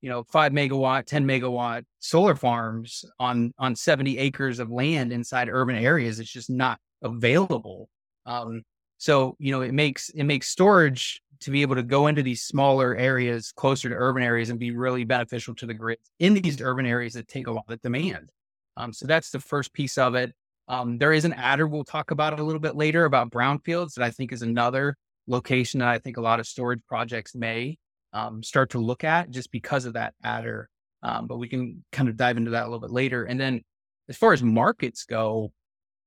you 0.00 0.08
know, 0.08 0.24
five 0.24 0.52
megawatt, 0.52 1.04
10 1.06 1.26
megawatt 1.26 1.84
solar 1.98 2.34
farms 2.34 3.04
on, 3.18 3.52
on 3.58 3.76
70 3.76 4.18
acres 4.18 4.58
of 4.58 4.70
land 4.70 5.12
inside 5.12 5.48
urban 5.50 5.76
areas. 5.76 6.20
It's 6.20 6.32
just 6.32 6.48
not 6.48 6.78
available. 7.02 7.88
Um, 8.24 8.62
so, 8.98 9.36
you 9.38 9.52
know, 9.52 9.60
it 9.60 9.72
makes, 9.72 10.08
it 10.10 10.24
makes 10.24 10.48
storage 10.48 11.20
to 11.40 11.50
be 11.50 11.62
able 11.62 11.74
to 11.74 11.82
go 11.82 12.06
into 12.06 12.22
these 12.22 12.42
smaller 12.42 12.94
areas 12.96 13.52
closer 13.52 13.88
to 13.88 13.94
urban 13.94 14.22
areas 14.22 14.50
and 14.50 14.58
be 14.58 14.70
really 14.72 15.04
beneficial 15.04 15.54
to 15.54 15.66
the 15.66 15.74
grid 15.74 15.98
in 16.18 16.34
these 16.34 16.60
urban 16.60 16.86
areas 16.86 17.14
that 17.14 17.28
take 17.28 17.46
a 17.46 17.52
lot 17.52 17.64
of 17.68 17.80
demand. 17.80 18.30
Um, 18.76 18.92
so 18.92 19.06
that's 19.06 19.30
the 19.30 19.40
first 19.40 19.72
piece 19.72 19.98
of 19.98 20.14
it. 20.14 20.34
Um, 20.68 20.98
there 20.98 21.12
is 21.12 21.24
an 21.24 21.32
adder 21.32 21.66
we'll 21.66 21.84
talk 21.84 22.10
about 22.10 22.38
a 22.38 22.42
little 22.42 22.60
bit 22.60 22.76
later 22.76 23.04
about 23.04 23.30
brownfields 23.30 23.94
that 23.94 24.04
I 24.04 24.10
think 24.10 24.32
is 24.32 24.42
another 24.42 24.96
location 25.26 25.80
that 25.80 25.88
I 25.88 25.98
think 25.98 26.16
a 26.16 26.20
lot 26.20 26.40
of 26.40 26.46
storage 26.46 26.80
projects 26.86 27.34
may 27.34 27.76
um, 28.12 28.42
start 28.42 28.70
to 28.70 28.78
look 28.78 29.04
at 29.04 29.30
just 29.30 29.50
because 29.50 29.84
of 29.84 29.94
that 29.94 30.14
adder. 30.22 30.68
Um, 31.02 31.26
but 31.26 31.38
we 31.38 31.48
can 31.48 31.84
kind 31.92 32.08
of 32.08 32.16
dive 32.16 32.36
into 32.36 32.52
that 32.52 32.62
a 32.62 32.66
little 32.66 32.80
bit 32.80 32.90
later. 32.90 33.24
And 33.24 33.40
then 33.40 33.62
as 34.08 34.16
far 34.16 34.32
as 34.32 34.42
markets 34.42 35.04
go, 35.04 35.52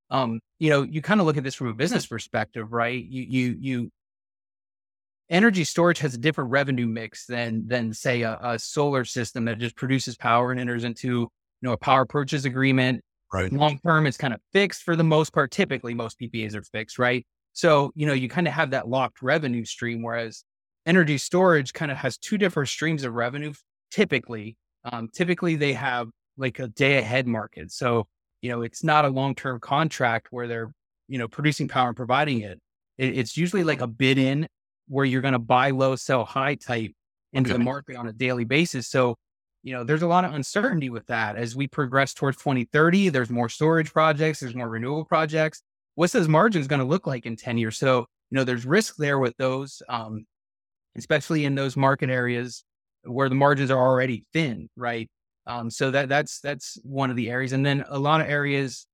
um, 0.10 0.40
you 0.60 0.70
know, 0.70 0.84
you 0.84 1.02
kind 1.02 1.20
of 1.20 1.26
look 1.26 1.38
at 1.38 1.44
this 1.44 1.56
from 1.56 1.68
a 1.68 1.74
business 1.74 2.06
perspective, 2.06 2.72
right? 2.72 3.04
You, 3.04 3.24
you, 3.24 3.58
you, 3.60 3.92
energy 5.30 5.64
storage 5.64 6.00
has 6.00 6.14
a 6.14 6.18
different 6.18 6.52
revenue 6.52 6.88
mix 6.88 7.26
than, 7.26 7.68
than 7.68 7.94
say 7.94 8.22
a, 8.22 8.38
a 8.42 8.60
solar 8.60 9.06
system 9.06 9.46
that 9.46 9.60
just 9.60 9.76
produces 9.76 10.16
power 10.16 10.52
and 10.52 10.60
enters 10.60 10.84
into, 10.84 11.08
you 11.08 11.30
know, 11.62 11.72
a 11.72 11.78
power 11.78 12.06
purchase 12.06 12.46
agreement. 12.46 13.02
Right. 13.32 13.52
Long 13.52 13.80
term, 13.80 14.06
it's 14.06 14.18
kind 14.18 14.34
of 14.34 14.40
fixed 14.52 14.84
for 14.84 14.96
the 14.96 15.04
most 15.04 15.34
part. 15.34 15.52
Typically, 15.52 15.94
most 15.94 16.20
PPAs 16.20 16.56
are 16.56 16.62
fixed, 16.62 17.00
right? 17.00 17.26
So, 17.54 17.92
you 17.96 18.06
know, 18.06 18.14
you 18.14 18.30
kind 18.30 18.48
of 18.48 18.54
have 18.54 18.72
that 18.72 18.88
locked 18.88 19.22
revenue 19.22 19.66
stream. 19.66 20.04
Whereas 20.04 20.44
energy 20.86 21.18
storage 21.18 21.74
kind 21.74 21.92
of 21.92 21.98
has 21.98 22.18
two 22.18 22.38
different 22.38 22.70
streams 22.70 23.04
of 23.04 23.14
revenue. 23.14 23.54
Typically, 23.92 24.56
um, 24.86 25.10
typically 25.14 25.56
they 25.56 25.74
have 25.74 26.10
like 26.38 26.60
a 26.60 26.68
day 26.68 26.98
ahead 26.98 27.28
market. 27.28 27.72
So, 27.72 28.08
you 28.42 28.50
know, 28.52 28.62
it's 28.62 28.84
not 28.84 29.06
a 29.06 29.10
long 29.10 29.36
term 29.36 29.60
contract 29.60 30.28
where 30.32 30.48
they're, 30.48 30.72
you 31.08 31.18
know, 31.18 31.28
producing 31.28 31.68
power 31.68 31.88
and 31.88 31.98
providing 31.98 32.42
it. 32.42 32.60
it 32.98 33.18
it's 33.18 33.38
usually 33.38 33.64
like 33.64 33.82
a 33.82 33.88
bid 33.88 34.18
in 34.18 34.48
where 34.88 35.06
you're 35.06 35.22
going 35.22 35.34
to 35.34 35.40
buy 35.40 35.72
low, 35.72 35.96
sell 35.96 36.26
high 36.26 36.56
type 36.56 36.92
into 37.32 37.50
okay. 37.50 37.58
the 37.58 37.64
market 37.64 37.96
on 37.96 38.08
a 38.08 38.14
daily 38.14 38.44
basis. 38.44 38.88
So, 38.88 39.16
you 39.64 39.74
know, 39.74 39.84
there's 39.84 40.02
a 40.02 40.08
lot 40.08 40.26
of 40.26 40.34
uncertainty 40.34 40.90
with 40.90 41.08
that 41.08 41.36
as 41.36 41.56
we 41.56 41.68
progress 41.68 42.14
towards 42.14 42.38
2030. 42.38 43.10
There's 43.10 43.30
more 43.30 43.50
storage 43.50 43.92
projects, 43.92 44.40
there's 44.40 44.56
more 44.56 44.70
renewable 44.70 45.06
projects. 45.06 45.62
What's 45.96 46.14
those 46.14 46.28
margins 46.28 46.68
going 46.68 46.82
to 46.82 46.86
look 46.86 47.08
like 47.08 47.26
in 47.26 47.36
10 47.36 47.58
years? 47.58 47.78
So, 47.78 48.00
you 48.30 48.38
know, 48.38 48.44
there's 48.44 48.66
risk 48.66 48.96
there 48.98 49.20
with 49.20 49.36
those. 49.38 49.82
Um, 49.88 50.26
especially 50.96 51.46
in 51.46 51.56
those 51.56 51.76
market 51.76 52.10
areas 52.10 52.64
where 53.04 53.30
the 53.30 53.36
margins 53.36 53.72
are 53.72 53.80
already 53.80 54.26
thin, 54.34 54.70
right? 54.76 55.10
Um, 55.46 55.70
so 55.70 55.92
that 55.92 56.08
that's 56.10 56.40
that's 56.40 56.78
one 56.84 57.10
of 57.10 57.16
the 57.16 57.30
areas, 57.30 57.52
and 57.52 57.66
then 57.66 57.84
a 57.90 58.00
lot 58.00 58.22
of 58.22 58.28
areas 58.28 58.88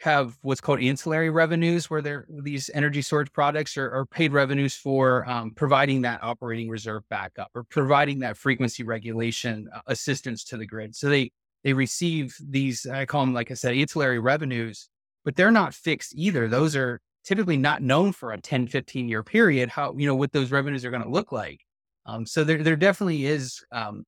have 0.00 0.38
what's 0.42 0.60
called 0.60 0.80
ancillary 0.80 1.30
revenues, 1.30 1.90
where 1.90 2.00
they're 2.00 2.26
these 2.28 2.70
energy 2.74 3.02
storage 3.02 3.32
products 3.32 3.76
are, 3.76 3.90
are 3.90 4.06
paid 4.06 4.32
revenues 4.32 4.74
for 4.74 5.28
um, 5.28 5.52
providing 5.52 6.02
that 6.02 6.22
operating 6.22 6.68
reserve 6.68 7.02
backup 7.10 7.50
or 7.54 7.64
providing 7.64 8.20
that 8.20 8.36
frequency 8.36 8.84
regulation 8.84 9.68
uh, 9.74 9.80
assistance 9.88 10.44
to 10.44 10.56
the 10.56 10.66
grid. 10.66 10.94
So 10.94 11.08
they 11.08 11.30
they 11.64 11.72
receive 11.72 12.36
these 12.40 12.86
I 12.86 13.06
call 13.06 13.22
them 13.22 13.34
like 13.34 13.50
I 13.50 13.54
said 13.54 13.74
ancillary 13.74 14.18
revenues, 14.20 14.88
but 15.24 15.36
they're 15.36 15.50
not 15.50 15.74
fixed 15.74 16.14
either. 16.16 16.48
Those 16.48 16.76
are 16.76 17.00
typically 17.28 17.58
not 17.58 17.82
known 17.82 18.10
for 18.10 18.32
a 18.32 18.40
10, 18.40 18.68
15 18.68 19.06
year 19.06 19.22
period, 19.22 19.68
how, 19.68 19.94
you 19.98 20.06
know, 20.06 20.14
what 20.14 20.32
those 20.32 20.50
revenues 20.50 20.82
are 20.84 20.90
going 20.90 21.02
to 21.02 21.10
look 21.10 21.30
like. 21.30 21.60
Um, 22.06 22.24
so 22.24 22.42
there, 22.42 22.62
there 22.62 22.76
definitely 22.76 23.26
is, 23.26 23.62
um, 23.70 24.04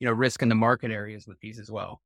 you 0.00 0.08
know, 0.08 0.12
risk 0.12 0.42
in 0.42 0.48
the 0.48 0.56
market 0.56 0.90
areas 0.90 1.24
with 1.26 1.38
these 1.38 1.60
as 1.60 1.70
well. 1.70 2.00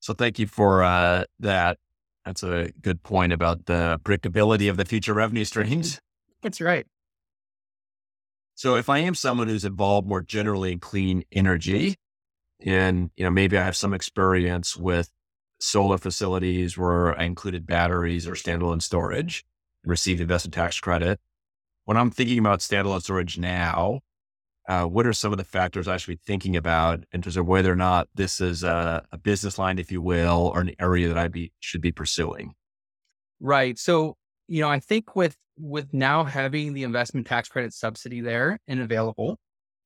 So 0.00 0.14
thank 0.14 0.38
you 0.38 0.46
for 0.46 0.82
uh, 0.82 1.24
that. 1.40 1.76
That's 2.24 2.42
a 2.42 2.70
good 2.80 3.02
point 3.02 3.32
about 3.32 3.66
the 3.66 4.00
predictability 4.02 4.70
of 4.70 4.76
the 4.76 4.84
future 4.84 5.14
revenue 5.14 5.44
streams. 5.44 6.00
That's 6.42 6.60
right. 6.60 6.86
So 8.54 8.76
if 8.76 8.88
I 8.88 8.98
am 8.98 9.14
someone 9.14 9.48
who's 9.48 9.64
involved 9.64 10.06
more 10.06 10.22
generally 10.22 10.72
in 10.72 10.78
clean 10.78 11.24
energy, 11.32 11.96
and 12.64 13.10
you 13.16 13.24
know 13.24 13.30
maybe 13.30 13.58
I 13.58 13.64
have 13.64 13.76
some 13.76 13.92
experience 13.92 14.76
with 14.76 15.10
solar 15.60 15.98
facilities 15.98 16.78
where 16.78 17.18
I 17.18 17.24
included 17.24 17.66
batteries 17.66 18.26
or 18.26 18.32
standalone 18.32 18.82
storage 18.82 19.44
and 19.82 19.90
received 19.90 20.20
investment 20.20 20.54
tax 20.54 20.78
credit. 20.80 21.20
When 21.84 21.96
I'm 21.96 22.10
thinking 22.10 22.38
about 22.38 22.60
standalone 22.60 23.02
storage 23.02 23.38
now, 23.38 24.00
uh, 24.66 24.84
what 24.84 25.06
are 25.06 25.12
some 25.12 25.32
of 25.32 25.38
the 25.38 25.44
factors 25.44 25.86
I 25.86 25.96
should 25.98 26.12
be 26.12 26.20
thinking 26.24 26.56
about 26.56 27.04
in 27.12 27.22
terms 27.22 27.36
of 27.36 27.46
whether 27.46 27.70
or 27.70 27.76
not 27.76 28.08
this 28.14 28.40
is 28.40 28.62
a, 28.62 29.04
a 29.12 29.18
business 29.18 29.58
line, 29.58 29.78
if 29.78 29.92
you 29.92 30.00
will, 30.00 30.50
or 30.54 30.60
an 30.60 30.72
area 30.80 31.08
that 31.08 31.18
I 31.18 31.28
be 31.28 31.52
should 31.60 31.82
be 31.82 31.92
pursuing? 31.92 32.54
Right. 33.40 33.78
So, 33.78 34.16
you 34.48 34.62
know, 34.62 34.68
I 34.68 34.80
think 34.80 35.14
with 35.14 35.36
with 35.58 35.92
now 35.92 36.24
having 36.24 36.72
the 36.72 36.82
investment 36.82 37.26
tax 37.26 37.48
credit 37.48 37.72
subsidy 37.74 38.20
there 38.20 38.58
and 38.66 38.80
available, 38.80 39.36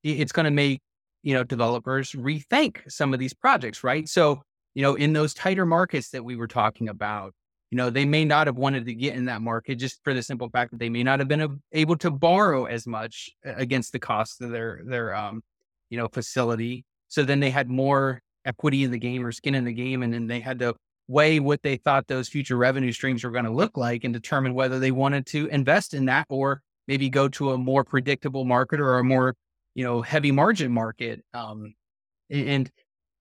it's 0.04 0.32
going 0.32 0.44
to 0.44 0.50
make 0.50 0.80
you 1.22 1.34
know 1.34 1.42
developers 1.42 2.12
rethink 2.12 2.90
some 2.90 3.12
of 3.12 3.18
these 3.18 3.34
projects. 3.34 3.82
Right. 3.82 4.08
So, 4.08 4.42
you 4.74 4.82
know, 4.82 4.94
in 4.94 5.12
those 5.12 5.34
tighter 5.34 5.66
markets 5.66 6.10
that 6.10 6.24
we 6.24 6.36
were 6.36 6.46
talking 6.46 6.88
about, 6.88 7.32
you 7.70 7.76
know, 7.76 7.90
they 7.90 8.04
may 8.04 8.24
not 8.24 8.46
have 8.46 8.56
wanted 8.56 8.86
to 8.86 8.94
get 8.94 9.14
in 9.14 9.26
that 9.26 9.42
market 9.42 9.76
just 9.76 10.00
for 10.02 10.14
the 10.14 10.22
simple 10.22 10.48
fact 10.48 10.70
that 10.70 10.78
they 10.78 10.88
may 10.88 11.02
not 11.02 11.18
have 11.18 11.28
been 11.28 11.60
able 11.72 11.96
to 11.98 12.10
borrow 12.10 12.64
as 12.64 12.86
much 12.86 13.30
against 13.44 13.92
the 13.92 13.98
cost 13.98 14.40
of 14.40 14.50
their 14.50 14.80
their 14.86 15.14
um, 15.14 15.42
you 15.90 15.98
know, 15.98 16.08
facility. 16.08 16.84
So 17.08 17.24
then 17.24 17.40
they 17.40 17.50
had 17.50 17.68
more 17.68 18.22
equity 18.44 18.84
in 18.84 18.90
the 18.90 18.98
game 18.98 19.24
or 19.24 19.32
skin 19.32 19.54
in 19.54 19.64
the 19.64 19.72
game, 19.72 20.02
and 20.02 20.12
then 20.12 20.26
they 20.26 20.40
had 20.40 20.58
to 20.60 20.74
weigh 21.08 21.40
what 21.40 21.62
they 21.62 21.76
thought 21.76 22.06
those 22.06 22.28
future 22.28 22.56
revenue 22.56 22.92
streams 22.92 23.24
were 23.24 23.30
going 23.30 23.44
to 23.44 23.50
look 23.50 23.76
like 23.76 24.04
and 24.04 24.12
determine 24.12 24.52
whether 24.52 24.78
they 24.78 24.90
wanted 24.90 25.26
to 25.26 25.46
invest 25.46 25.94
in 25.94 26.04
that 26.04 26.26
or 26.28 26.60
maybe 26.86 27.08
go 27.08 27.28
to 27.28 27.52
a 27.52 27.58
more 27.58 27.82
predictable 27.82 28.44
market 28.44 28.78
or 28.78 28.98
a 28.98 29.04
more 29.04 29.34
you 29.74 29.84
know 29.84 30.02
heavy 30.02 30.32
margin 30.32 30.72
market. 30.72 31.24
Um, 31.32 31.74
and 32.30 32.70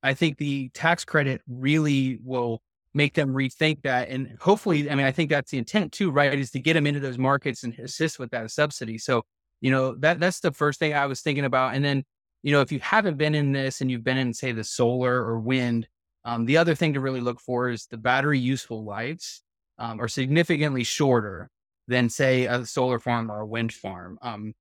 I 0.03 0.13
think 0.13 0.37
the 0.37 0.69
tax 0.69 1.05
credit 1.05 1.41
really 1.47 2.19
will 2.23 2.61
make 2.93 3.13
them 3.13 3.33
rethink 3.33 3.83
that. 3.83 4.09
And 4.09 4.37
hopefully, 4.41 4.89
I 4.89 4.95
mean, 4.95 5.05
I 5.05 5.11
think 5.11 5.29
that's 5.29 5.51
the 5.51 5.57
intent 5.57 5.91
too, 5.93 6.11
right? 6.11 6.37
Is 6.37 6.51
to 6.51 6.59
get 6.59 6.73
them 6.73 6.87
into 6.87 6.99
those 6.99 7.17
markets 7.17 7.63
and 7.63 7.77
assist 7.79 8.19
with 8.19 8.31
that 8.31 8.51
subsidy. 8.51 8.97
So, 8.97 9.23
you 9.61 9.71
know, 9.71 9.95
that 9.95 10.19
that's 10.19 10.39
the 10.39 10.51
first 10.51 10.79
thing 10.79 10.93
I 10.93 11.05
was 11.07 11.21
thinking 11.21 11.45
about. 11.45 11.75
And 11.75 11.83
then, 11.85 12.03
you 12.43 12.51
know, 12.51 12.61
if 12.61 12.71
you 12.71 12.79
haven't 12.79 13.17
been 13.17 13.35
in 13.35 13.51
this 13.51 13.81
and 13.81 13.91
you've 13.91 14.03
been 14.03 14.17
in, 14.17 14.33
say, 14.33 14.51
the 14.51 14.63
solar 14.63 15.13
or 15.13 15.39
wind, 15.39 15.87
um, 16.25 16.45
the 16.45 16.57
other 16.57 16.75
thing 16.75 16.93
to 16.93 16.99
really 16.99 17.21
look 17.21 17.39
for 17.39 17.69
is 17.69 17.87
the 17.87 17.97
battery 17.97 18.39
useful 18.39 18.83
lives. 18.83 19.43
um, 19.77 20.01
or 20.01 20.07
significantly 20.07 20.83
shorter 20.83 21.49
than 21.87 22.09
say 22.09 22.45
a 22.45 22.65
solar 22.65 22.99
farm 22.99 23.31
or 23.31 23.41
a 23.41 23.45
wind 23.45 23.73
farm. 23.73 24.17
Um, 24.21 24.53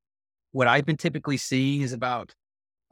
what 0.52 0.68
I've 0.68 0.86
been 0.86 0.96
typically 0.96 1.36
seeing 1.36 1.82
is 1.82 1.92
about 1.92 2.34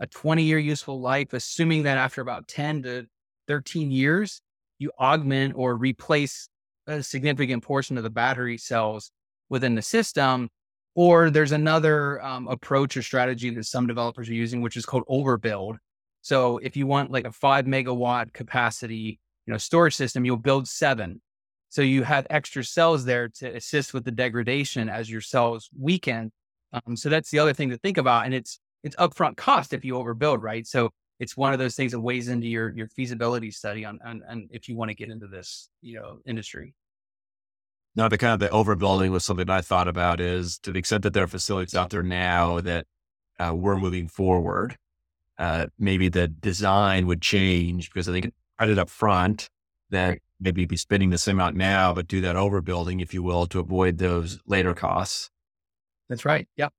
a 0.00 0.06
20 0.06 0.42
year 0.42 0.58
useful 0.58 1.00
life, 1.00 1.32
assuming 1.32 1.84
that 1.84 1.98
after 1.98 2.20
about 2.20 2.48
10 2.48 2.82
to 2.82 3.06
13 3.48 3.90
years, 3.90 4.40
you 4.84 4.92
augment 5.00 5.54
or 5.56 5.76
replace 5.76 6.48
a 6.86 7.02
significant 7.02 7.62
portion 7.62 7.96
of 7.96 8.04
the 8.04 8.10
battery 8.10 8.58
cells 8.58 9.10
within 9.48 9.74
the 9.74 9.82
system. 9.82 10.48
Or 10.94 11.30
there's 11.30 11.52
another 11.52 12.22
um, 12.24 12.46
approach 12.46 12.96
or 12.96 13.02
strategy 13.02 13.50
that 13.50 13.64
some 13.64 13.88
developers 13.88 14.28
are 14.28 14.34
using, 14.34 14.62
which 14.62 14.76
is 14.76 14.86
called 14.86 15.04
overbuild. 15.10 15.78
So 16.22 16.58
if 16.58 16.76
you 16.76 16.86
want 16.86 17.10
like 17.10 17.26
a 17.26 17.32
five 17.32 17.64
megawatt 17.64 18.32
capacity, 18.32 19.18
you 19.46 19.52
know, 19.52 19.58
storage 19.58 19.96
system, 19.96 20.24
you'll 20.24 20.36
build 20.36 20.68
seven. 20.68 21.20
So 21.68 21.82
you 21.82 22.04
have 22.04 22.26
extra 22.30 22.62
cells 22.62 23.04
there 23.04 23.28
to 23.40 23.56
assist 23.56 23.92
with 23.92 24.04
the 24.04 24.12
degradation 24.12 24.88
as 24.88 25.10
your 25.10 25.20
cells 25.20 25.68
weaken. 25.76 26.30
Um, 26.72 26.96
so 26.96 27.08
that's 27.08 27.30
the 27.30 27.40
other 27.40 27.52
thing 27.52 27.70
to 27.70 27.78
think 27.78 27.98
about, 27.98 28.26
and 28.26 28.34
it's 28.34 28.60
it's 28.84 28.96
upfront 28.96 29.36
cost 29.36 29.72
if 29.72 29.84
you 29.84 29.94
overbuild, 29.94 30.42
right? 30.42 30.66
So 30.66 30.90
it's 31.20 31.36
one 31.36 31.52
of 31.52 31.58
those 31.58 31.74
things 31.74 31.92
that 31.92 32.00
weighs 32.00 32.28
into 32.28 32.46
your 32.46 32.74
your 32.74 32.88
feasibility 32.88 33.50
study 33.50 33.84
on 33.84 33.98
on, 34.04 34.22
on 34.28 34.48
if 34.50 34.68
you 34.68 34.76
want 34.76 34.90
to 34.90 34.94
get 34.94 35.10
into 35.10 35.26
this 35.26 35.70
you 35.80 35.94
know 35.94 36.18
industry. 36.26 36.74
Now, 37.96 38.08
the 38.08 38.18
kind 38.18 38.32
of 38.32 38.40
the 38.40 38.48
overbuilding 38.48 39.10
was 39.10 39.24
something 39.24 39.48
I 39.48 39.60
thought 39.60 39.86
about 39.86 40.20
is 40.20 40.58
to 40.60 40.72
the 40.72 40.78
extent 40.80 41.04
that 41.04 41.12
there 41.12 41.22
are 41.22 41.28
facilities 41.28 41.76
out 41.76 41.90
there 41.90 42.02
now 42.02 42.60
that 42.60 42.86
uh, 43.38 43.54
we're 43.54 43.76
moving 43.76 44.08
forward, 44.08 44.76
uh, 45.38 45.66
maybe 45.78 46.08
the 46.08 46.26
design 46.26 47.06
would 47.06 47.22
change 47.22 47.90
because 47.90 48.08
I 48.08 48.12
think 48.12 48.34
credit 48.58 48.78
up 48.78 48.90
front 48.90 49.48
that 49.90 50.18
maybe 50.40 50.64
be 50.66 50.76
spending 50.76 51.10
the 51.10 51.18
same 51.18 51.36
amount 51.36 51.56
now, 51.56 51.94
but 51.94 52.08
do 52.08 52.20
that 52.20 52.34
overbuilding, 52.34 53.00
if 53.00 53.14
you 53.14 53.22
will, 53.22 53.46
to 53.46 53.60
avoid 53.60 53.98
those 53.98 54.40
later 54.46 54.74
costs. 54.74 55.30
That's 56.08 56.24
right. 56.24 56.48
Yep. 56.56 56.72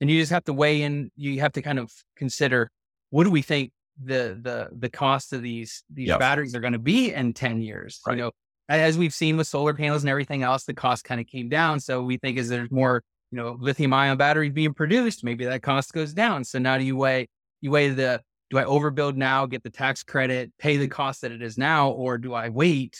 And 0.00 0.08
you 0.08 0.20
just 0.20 0.32
have 0.32 0.44
to 0.44 0.52
weigh 0.52 0.82
in. 0.82 1.10
You 1.16 1.40
have 1.40 1.52
to 1.52 1.62
kind 1.62 1.78
of 1.78 1.92
consider 2.16 2.70
what 3.10 3.24
do 3.24 3.30
we 3.30 3.42
think 3.42 3.72
the 4.02 4.38
the 4.40 4.68
the 4.78 4.88
cost 4.88 5.32
of 5.32 5.42
these 5.42 5.82
these 5.92 6.08
yep. 6.08 6.18
batteries 6.18 6.54
are 6.54 6.60
going 6.60 6.72
to 6.72 6.78
be 6.78 7.12
in 7.12 7.32
ten 7.32 7.60
years. 7.60 8.00
Right. 8.06 8.16
You 8.16 8.24
know, 8.24 8.30
as 8.68 8.96
we've 8.96 9.14
seen 9.14 9.36
with 9.36 9.46
solar 9.46 9.74
panels 9.74 10.02
and 10.02 10.10
everything 10.10 10.42
else, 10.42 10.64
the 10.64 10.74
cost 10.74 11.04
kind 11.04 11.20
of 11.20 11.26
came 11.26 11.48
down. 11.48 11.80
So 11.80 12.02
we 12.02 12.16
think 12.16 12.38
as 12.38 12.48
there's 12.48 12.70
more, 12.70 13.02
you 13.30 13.36
know, 13.36 13.56
lithium 13.60 13.92
ion 13.92 14.16
batteries 14.16 14.52
being 14.52 14.74
produced, 14.74 15.24
maybe 15.24 15.44
that 15.44 15.62
cost 15.62 15.92
goes 15.92 16.12
down. 16.14 16.44
So 16.44 16.58
now 16.58 16.78
do 16.78 16.84
you 16.84 16.96
weigh 16.96 17.28
you 17.60 17.70
weigh 17.70 17.90
the 17.90 18.22
do 18.50 18.58
I 18.58 18.64
overbuild 18.64 19.16
now, 19.16 19.46
get 19.46 19.62
the 19.62 19.70
tax 19.70 20.02
credit, 20.02 20.52
pay 20.58 20.76
the 20.76 20.88
cost 20.88 21.20
that 21.22 21.30
it 21.30 21.40
is 21.40 21.56
now, 21.56 21.90
or 21.90 22.18
do 22.18 22.34
I 22.34 22.48
wait 22.48 22.98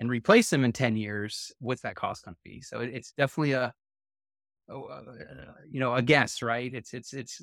and 0.00 0.08
replace 0.08 0.48
them 0.48 0.64
in 0.64 0.72
10 0.72 0.96
years? 0.96 1.52
What's 1.58 1.82
that 1.82 1.94
cost 1.94 2.24
going 2.24 2.34
to 2.34 2.40
be? 2.42 2.62
So 2.62 2.80
it, 2.80 2.90
it's 2.94 3.12
definitely 3.12 3.52
a, 3.52 3.74
a, 4.70 4.74
you 5.70 5.78
know, 5.78 5.94
a 5.94 6.00
guess, 6.00 6.40
right? 6.40 6.72
It's, 6.72 6.94
it's, 6.94 7.12
it's, 7.12 7.42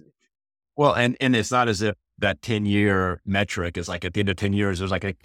well, 0.75 0.93
and, 0.93 1.15
and 1.21 1.35
it's 1.35 1.51
not 1.51 1.67
as 1.67 1.83
if 1.83 1.95
that 2.17 2.41
10 2.41 2.65
year 2.65 3.21
metric 3.25 3.77
is 3.77 3.89
like 3.89 4.05
at 4.05 4.13
the 4.13 4.21
end 4.21 4.29
of 4.29 4.37
10 4.37 4.53
years, 4.53 4.79
there's 4.79 4.91
like 4.91 5.03
a, 5.03 5.15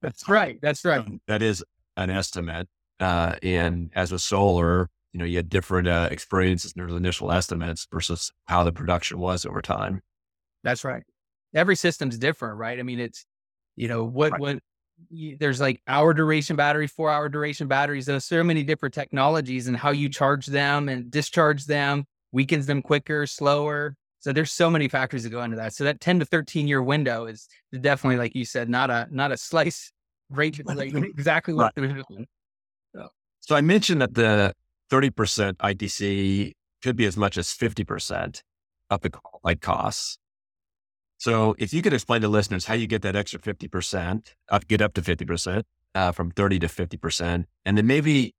that's 0.00 0.28
right. 0.28 0.58
That's 0.62 0.84
right. 0.84 1.04
That 1.26 1.42
is 1.42 1.64
an 1.96 2.10
estimate. 2.10 2.68
Uh, 3.00 3.34
and 3.42 3.90
as 3.94 4.12
a 4.12 4.18
solar, 4.18 4.88
you 5.12 5.18
know, 5.18 5.24
you 5.24 5.36
had 5.36 5.48
different 5.48 5.88
uh, 5.88 6.08
experiences 6.10 6.72
in 6.76 6.86
those 6.86 6.96
initial 6.96 7.32
estimates 7.32 7.86
versus 7.92 8.32
how 8.46 8.62
the 8.62 8.72
production 8.72 9.18
was 9.18 9.44
over 9.44 9.62
time. 9.62 10.00
That's 10.62 10.84
right 10.84 11.02
every 11.54 11.76
system's 11.76 12.18
different, 12.18 12.58
right? 12.58 12.78
I 12.78 12.82
mean, 12.82 13.00
it's, 13.00 13.24
you 13.76 13.88
know, 13.88 14.04
what, 14.04 14.32
right. 14.32 14.40
what, 14.40 14.58
there's 15.38 15.60
like 15.60 15.80
hour 15.86 16.12
duration 16.12 16.56
battery, 16.56 16.88
four 16.88 17.10
hour 17.10 17.28
duration 17.28 17.68
batteries. 17.68 18.06
There's 18.06 18.24
so 18.24 18.42
many 18.42 18.64
different 18.64 18.94
technologies 18.94 19.68
and 19.68 19.76
how 19.76 19.90
you 19.90 20.08
charge 20.08 20.46
them 20.46 20.88
and 20.88 21.10
discharge 21.10 21.66
them 21.66 22.04
weakens 22.32 22.66
them 22.66 22.82
quicker, 22.82 23.26
slower. 23.26 23.94
So 24.20 24.32
there's 24.32 24.52
so 24.52 24.68
many 24.68 24.88
factors 24.88 25.22
that 25.22 25.30
go 25.30 25.42
into 25.42 25.56
that. 25.56 25.74
So 25.74 25.84
that 25.84 26.00
10 26.00 26.20
to 26.20 26.24
13 26.24 26.66
year 26.66 26.82
window 26.82 27.26
is 27.26 27.48
definitely, 27.80 28.16
like 28.16 28.34
you 28.34 28.44
said, 28.44 28.68
not 28.68 28.90
a 28.90 29.06
not 29.10 29.32
a 29.32 29.36
slice 29.36 29.92
rate, 30.30 30.60
like 30.66 30.94
exactly 30.94 31.54
what 31.54 31.64
right. 31.64 31.72
they're 31.76 32.02
doing. 32.08 32.26
So. 32.94 33.08
so 33.40 33.56
I 33.56 33.60
mentioned 33.60 34.02
that 34.02 34.14
the 34.14 34.52
30% 34.90 35.54
ITC 35.54 36.52
could 36.82 36.96
be 36.96 37.06
as 37.06 37.16
much 37.16 37.38
as 37.38 37.48
50% 37.48 38.42
of 38.90 39.00
the 39.00 39.10
like 39.42 39.60
costs. 39.60 40.18
So 41.18 41.56
if 41.58 41.74
you 41.74 41.82
could 41.82 41.92
explain 41.92 42.22
to 42.22 42.28
listeners 42.28 42.66
how 42.66 42.74
you 42.74 42.86
get 42.86 43.02
that 43.02 43.16
extra 43.16 43.40
50%, 43.40 44.34
uh, 44.50 44.60
get 44.68 44.80
up 44.80 44.94
to 44.94 45.02
50%, 45.02 45.64
uh, 45.94 46.12
from 46.12 46.30
30 46.30 46.60
to 46.60 46.66
50%. 46.68 47.44
And 47.64 47.76
then 47.76 47.86
maybe, 47.86 48.34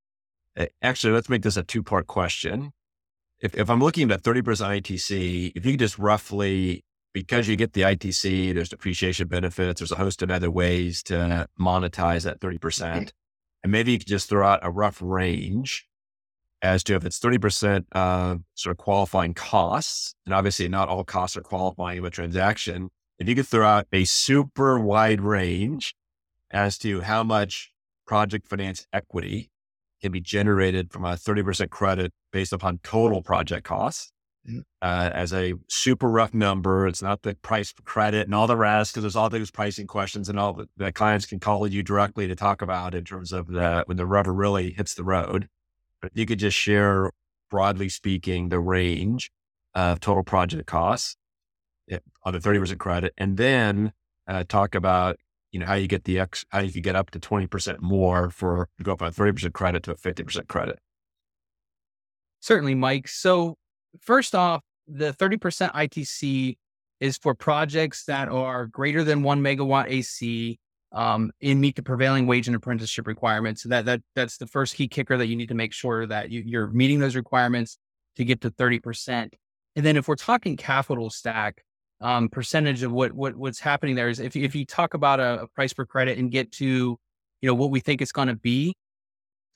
uh, 0.58 0.68
actually, 0.82 1.14
let's 1.14 1.30
make 1.30 1.42
this 1.42 1.58
a 1.58 1.64
two 1.64 1.84
part 1.84 2.08
question. 2.08 2.72
If, 3.42 3.56
if 3.56 3.70
I'm 3.70 3.80
looking 3.80 4.12
at 4.12 4.22
30% 4.22 4.44
ITC, 4.44 5.54
if 5.56 5.66
you 5.66 5.74
could 5.74 5.80
just 5.80 5.98
roughly, 5.98 6.84
because 7.14 7.48
you 7.48 7.56
get 7.56 7.74
the 7.74 7.82
ITC, 7.82 8.54
there's 8.54 8.70
depreciation 8.70 9.28
benefits, 9.28 9.80
there's 9.80 9.92
a 9.92 9.96
host 9.96 10.22
of 10.22 10.30
other 10.30 10.52
ways 10.52 11.02
to 11.04 11.48
monetize 11.60 12.24
that 12.24 12.40
30%. 12.40 13.12
And 13.64 13.72
maybe 13.72 13.94
you 13.94 13.98
could 13.98 14.08
just 14.08 14.30
throw 14.30 14.46
out 14.46 14.60
a 14.62 14.70
rough 14.70 15.02
range 15.02 15.88
as 16.62 16.84
to 16.84 16.96
if 16.96 17.06
it's 17.06 17.20
30% 17.20 17.86
uh, 17.94 18.38
sort 18.56 18.72
of 18.72 18.78
qualifying 18.78 19.34
costs, 19.34 20.14
and 20.26 20.34
obviously 20.36 20.68
not 20.68 20.90
all 20.90 21.04
costs 21.04 21.38
are 21.38 21.42
qualifying 21.42 22.00
of 22.00 22.06
a 22.06 22.10
transaction. 22.10 22.90
If 23.18 23.30
you 23.30 23.36
could 23.36 23.48
throw 23.48 23.66
out 23.66 23.88
a 23.94 24.04
super 24.06 24.80
wide 24.80 25.22
range 25.22 25.96
as 26.52 26.78
to 26.80 27.02
how 27.02 27.24
much 27.24 27.72
project 28.06 28.48
finance 28.48 28.88
equity 28.92 29.50
can 30.02 30.12
be 30.12 30.22
generated 30.22 30.92
from 30.92 31.06
a 31.06 31.14
30% 31.14 31.70
credit 31.70 32.14
based 32.32 32.54
upon 32.54 32.80
total 32.84 33.22
project 33.22 33.66
costs. 33.66 34.12
Mm-hmm. 34.48 34.60
Uh, 34.82 35.10
as 35.14 35.34
a 35.34 35.54
super 35.68 36.10
rough 36.10 36.34
number, 36.34 36.88
it's 36.88 37.02
not 37.02 37.22
the 37.24 37.36
price 37.36 37.72
for 37.72 37.82
credit 37.84 38.26
and 38.26 38.34
all 38.34 38.48
the 38.48 38.56
rest, 38.56 38.94
because 38.94 39.04
there's 39.04 39.16
all 39.16 39.30
those 39.30 39.52
pricing 39.52 39.88
questions 39.88 40.30
and 40.30 40.40
all 40.40 40.54
that, 40.54 40.70
that 40.78 40.96
clients 40.96 41.26
can 41.26 41.40
call 41.40 41.68
you 41.68 41.84
directly 41.84 42.28
to 42.28 42.36
talk 42.36 42.62
about 42.62 42.96
in 42.96 43.04
terms 43.04 43.32
of 43.34 43.48
the 43.48 43.84
when 43.86 43.98
the 43.98 44.06
rubber 44.06 44.34
really 44.34 44.72
hits 44.72 44.94
the 44.94 45.04
road. 45.04 45.50
But 46.02 46.12
you 46.14 46.26
could 46.26 46.40
just 46.40 46.58
share, 46.58 47.12
broadly 47.50 47.90
speaking, 47.90 48.50
the 48.50 48.60
range 48.60 49.32
of 49.76 50.00
total 50.00 50.24
project 50.24 50.66
costs 50.68 51.18
eh, 51.92 52.00
on 52.24 52.34
the 52.34 52.40
30% 52.40 52.78
credit, 52.78 53.14
and 53.18 53.36
then 53.36 53.92
uh, 54.26 54.46
talk 54.48 54.74
about 54.74 55.18
you 55.52 55.60
know 55.60 55.66
how 55.66 55.76
you 55.76 55.88
get 55.88 56.04
the 56.04 56.20
X, 56.20 56.46
how 56.50 56.60
you 56.60 56.72
can 56.72 56.82
get 56.82 56.96
up 56.96 57.12
to 57.12 57.20
20% 57.20 57.80
more 57.80 58.30
for 58.30 58.70
go 58.84 58.96
from 58.96 59.08
a 59.08 59.12
30% 59.12 59.54
credit 59.54 59.84
to 59.84 59.92
a 59.92 59.96
50% 59.96 60.48
credit. 60.48 60.80
Certainly, 62.40 62.76
Mike. 62.76 63.08
So 63.08 63.58
first 64.02 64.36
off, 64.36 64.62
the 64.88 65.14
30% 65.14 65.72
ITC 65.74 66.58
is 67.00 67.18
for 67.18 67.34
projects 67.34 68.06
that 68.06 68.30
are 68.30 68.68
greater 68.68 69.04
than 69.04 69.24
one 69.24 69.42
megawatt 69.42 69.90
AC 69.90 70.60
um, 70.92 71.32
and 71.42 71.62
meet 71.62 71.76
the 71.76 71.84
prevailing 71.84 72.28
wage 72.28 72.48
and 72.48 72.56
apprenticeship 72.56 73.08
requirements. 73.08 73.64
So 73.64 73.70
that 73.70 73.86
that 73.86 74.02
that's 74.16 74.38
the 74.38 74.48
first 74.48 74.76
key 74.76 74.88
kicker 74.88 75.18
that 75.18 75.28
you 75.28 75.36
need 75.36 75.50
to 75.50 75.56
make 75.56 75.74
sure 75.74 76.06
that 76.08 76.30
you, 76.32 76.44
you're 76.46 76.68
meeting 76.68 77.00
those 77.00 77.16
requirements 77.16 77.78
to 78.16 78.26
get 78.26 78.42
to 78.42 78.52
30%. 78.52 79.30
And 79.76 79.86
then 79.86 79.96
if 79.96 80.08
we're 80.08 80.16
talking 80.16 80.58
capital 80.58 81.10
stack, 81.10 81.64
um, 82.02 82.30
percentage 82.30 82.84
of 82.84 82.92
what, 82.92 83.12
what 83.14 83.36
what's 83.36 83.60
happening 83.60 83.96
there 83.96 84.10
is 84.10 84.20
if, 84.20 84.36
if 84.36 84.56
you 84.56 84.66
talk 84.66 84.94
about 84.94 85.20
a, 85.20 85.42
a 85.42 85.48
price 85.48 85.74
per 85.74 85.86
credit 85.86 86.18
and 86.18 86.32
get 86.32 86.52
to, 86.54 86.98
you 87.42 87.48
know, 87.48 87.54
what 87.54 87.72
we 87.72 87.80
think 87.80 88.02
it's 88.02 88.12
going 88.12 88.28
to 88.28 88.36
be, 88.36 88.74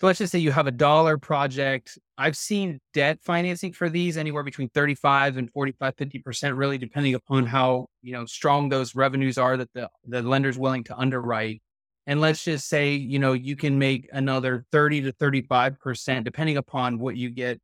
so 0.03 0.07
let's 0.07 0.19
just 0.19 0.33
say 0.33 0.39
you 0.39 0.51
have 0.51 0.67
a 0.67 0.71
dollar 0.71 1.17
project. 1.17 1.97
I've 2.17 2.35
seen 2.35 2.81
debt 2.93 3.19
financing 3.21 3.71
for 3.71 3.89
these 3.89 4.17
anywhere 4.17 4.43
between 4.43 4.67
35 4.67 5.37
and 5.37 5.49
45, 5.49 5.95
50%, 5.95 6.57
really 6.57 6.77
depending 6.77 7.13
upon 7.13 7.45
how, 7.45 7.87
you 8.01 8.11
know, 8.11 8.25
strong 8.25 8.67
those 8.67 8.95
revenues 8.95 9.37
are 9.37 9.55
that 9.55 9.71
the, 9.73 9.89
the 10.05 10.21
lender's 10.21 10.57
willing 10.57 10.83
to 10.85 10.97
underwrite. 10.97 11.61
And 12.05 12.19
let's 12.19 12.43
just 12.43 12.67
say, 12.67 12.95
you 12.95 13.17
know, 13.17 13.31
you 13.31 13.55
can 13.55 13.79
make 13.79 14.09
another 14.11 14.65
30 14.73 15.03
to 15.03 15.13
35%, 15.13 16.25
depending 16.25 16.57
upon 16.57 16.99
what 16.99 17.15
you 17.15 17.29
get 17.29 17.61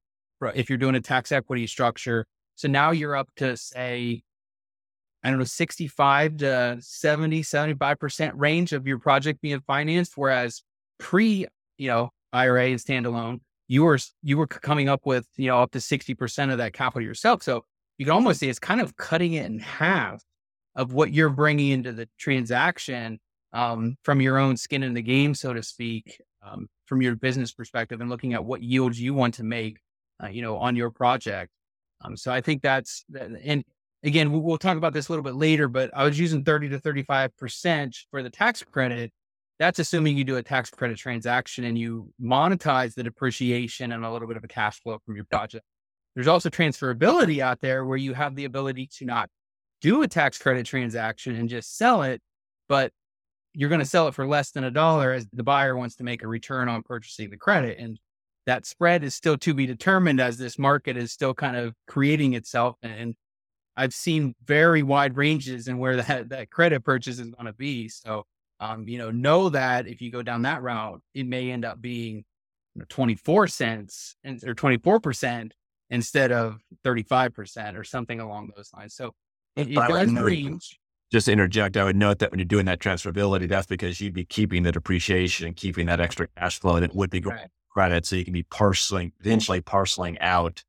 if 0.56 0.70
you're 0.70 0.78
doing 0.78 0.96
a 0.96 1.02
tax 1.02 1.34
equity 1.34 1.68
structure. 1.68 2.26
So 2.56 2.70
now 2.70 2.92
you're 2.92 3.18
up 3.18 3.28
to 3.38 3.58
say, 3.58 4.22
I 5.24 5.30
don't 5.30 5.40
know, 5.40 5.46
65 5.46 6.38
to 6.38 6.78
70, 6.80 7.42
75% 7.42 8.32
range 8.36 8.74
of 8.74 8.88
your 8.88 9.00
project 9.00 9.42
being 9.42 9.62
financed. 9.62 10.14
Whereas 10.16 10.64
pre, 10.98 11.46
you 11.78 11.88
know, 11.88 12.12
IRA 12.32 12.68
and 12.68 12.80
standalone, 12.80 13.42
you 13.68 13.84
were 13.84 14.00
you 14.24 14.38
were 14.38 14.48
coming 14.48 14.90
up 14.90 15.06
with 15.06 15.28
you 15.38 15.48
know 15.48 15.62
up 15.62 15.72
to 15.72 15.82
sixty 15.82 16.16
percent 16.16 16.52
of 16.52 16.58
that 16.58 16.74
capital 16.74 17.02
yourself. 17.02 17.44
So 17.44 17.64
you 17.98 18.06
can 18.06 18.14
almost 18.14 18.40
say 18.40 18.48
it's 18.48 18.60
kind 18.60 18.82
of 18.82 18.98
cutting 18.98 19.34
it 19.34 19.46
in 19.46 19.60
half 19.60 20.24
of 20.76 20.94
what 20.94 21.14
you're 21.14 21.30
bringing 21.30 21.72
into 21.72 21.92
the 21.92 22.10
transaction 22.18 23.20
um, 23.54 23.98
from 24.04 24.22
your 24.22 24.38
own 24.38 24.58
skin 24.58 24.84
in 24.84 24.94
the 24.94 25.02
game, 25.02 25.34
so 25.34 25.54
to 25.54 25.62
speak, 25.64 26.22
um, 26.44 26.68
from 26.86 27.02
your 27.02 27.16
business 27.16 27.52
perspective, 27.52 28.02
and 28.02 28.10
looking 28.10 28.34
at 28.34 28.44
what 28.44 28.62
yields 28.64 29.00
you 29.00 29.14
want 29.14 29.36
to 29.36 29.44
make, 29.44 29.80
uh, 30.24 30.28
you 30.28 30.42
know, 30.42 30.58
on 30.58 30.76
your 30.76 30.90
project. 30.90 31.52
Um, 32.02 32.16
so 32.16 32.32
I 32.32 32.42
think 32.42 32.62
that's 32.62 33.06
and 33.44 33.64
again 34.04 34.32
we'll 34.32 34.58
talk 34.58 34.78
about 34.78 34.94
this 34.94 35.10
a 35.10 35.12
little 35.12 35.24
bit 35.24 35.36
later, 35.36 35.68
but 35.68 35.92
I 35.96 36.04
was 36.04 36.20
using 36.20 36.44
thirty 36.44 36.70
to 36.70 36.80
thirty 36.80 37.04
five 37.04 37.36
percent 37.38 37.98
for 38.12 38.24
the 38.24 38.30
tax 38.30 38.64
credit 38.64 39.12
that's 39.60 39.78
assuming 39.78 40.18
you 40.18 40.24
do 40.24 40.38
a 40.38 40.44
tax 40.44 40.70
credit 40.70 40.98
transaction 40.98 41.66
and 41.66 41.78
you 41.78 42.12
monetize 42.22 42.96
the 42.96 43.04
depreciation 43.04 43.92
and 43.92 44.06
a 44.06 44.12
little 44.12 44.28
bit 44.28 44.38
of 44.38 44.44
a 44.44 44.48
cash 44.48 44.82
flow 44.82 44.98
from 45.06 45.16
your 45.16 45.26
project. 45.26 45.66
There's 46.16 46.28
also 46.28 46.50
transferability 46.50 47.40
out 47.40 47.60
there 47.60 47.86
where 47.86 47.98
you 47.98 48.14
have 48.14 48.36
the 48.36 48.46
ability 48.46 48.90
to 48.98 49.06
not 49.06 49.30
do 49.82 50.02
a 50.02 50.08
tax 50.08 50.38
credit 50.38 50.66
transaction 50.66 51.36
and 51.36 51.50
just 51.50 51.78
sell 51.78 52.04
it, 52.04 52.22
but 52.70 52.92
you're 53.54 53.70
going 53.70 53.80
to 53.80 53.86
sell 53.86 54.08
it 54.08 54.16
for 54.16 54.26
less 54.26 54.52
than 54.52 54.64
a 54.64 54.72
dollar 54.72 55.12
as 55.12 55.28
the 55.34 55.44
buyer 55.44 55.76
wants 55.76 55.96
to 55.98 56.04
make 56.04 56.24
a 56.24 56.28
return 56.28 56.70
on 56.70 56.82
purchasing 56.82 57.30
the 57.30 57.38
credit. 57.38 57.78
And 57.80 58.00
that 58.46 58.66
spread 58.66 59.04
is 59.04 59.14
still 59.14 59.38
to 59.40 59.54
be 59.54 59.66
determined 59.66 60.22
as 60.22 60.38
this 60.38 60.58
market 60.58 60.96
is 60.96 61.12
still 61.12 61.34
kind 61.34 61.58
of 61.58 61.74
creating 61.88 62.34
itself. 62.34 62.78
And 62.82 63.16
I've 63.80 63.94
seen 63.94 64.36
very 64.46 64.84
wide 64.84 65.16
ranges 65.16 65.68
in 65.68 65.78
where 65.78 65.96
that, 66.04 66.30
that 66.30 66.52
credit 66.52 66.84
purchase 66.84 67.20
is 67.20 67.30
going 67.30 67.46
to 67.46 67.54
be. 67.54 67.88
So, 67.88 68.26
um, 68.60 68.88
you 68.88 68.98
know, 68.98 69.10
know 69.10 69.50
that 69.50 69.88
if 69.88 70.02
you 70.02 70.12
go 70.12 70.22
down 70.22 70.42
that 70.44 70.62
route, 70.62 71.02
it 71.14 71.26
may 71.26 71.52
end 71.52 71.64
up 71.64 71.82
being 71.82 72.18
you 72.76 72.80
know, 72.80 72.86
24 72.90 73.48
cents 73.48 74.16
and, 74.24 74.44
or 74.44 74.54
24% 74.54 75.52
instead 75.90 76.32
of 76.32 76.60
35% 76.86 77.78
or 77.78 77.84
something 77.84 78.20
along 78.20 78.52
those 78.56 78.70
lines. 78.76 78.96
So 78.96 79.14
it, 79.56 79.70
it 79.70 79.76
does 79.76 80.12
range 80.14 80.78
just 81.12 81.26
to 81.26 81.32
interject, 81.32 81.76
I 81.76 81.84
would 81.84 81.96
note 81.96 82.20
that 82.20 82.32
when 82.32 82.40
you're 82.40 82.46
doing 82.46 82.66
that 82.66 82.80
transferability, 82.80 83.48
that's 83.50 83.66
because 83.66 84.00
you'd 84.00 84.14
be 84.14 84.26
keeping 84.26 84.64
the 84.64 84.72
depreciation 84.72 85.48
and 85.48 85.56
keeping 85.56 85.88
that 85.88 86.00
extra 86.00 86.28
cash 86.38 86.60
flow 86.60 86.80
that 86.80 86.94
would 86.94 87.10
be 87.10 87.22
right. 87.22 87.48
credit. 87.72 88.06
So 88.06 88.16
you 88.16 88.24
can 88.24 88.34
be 88.34 88.44
parceling, 88.44 89.12
eventually 89.20 89.62
parceling 89.62 90.20
out 90.20 90.64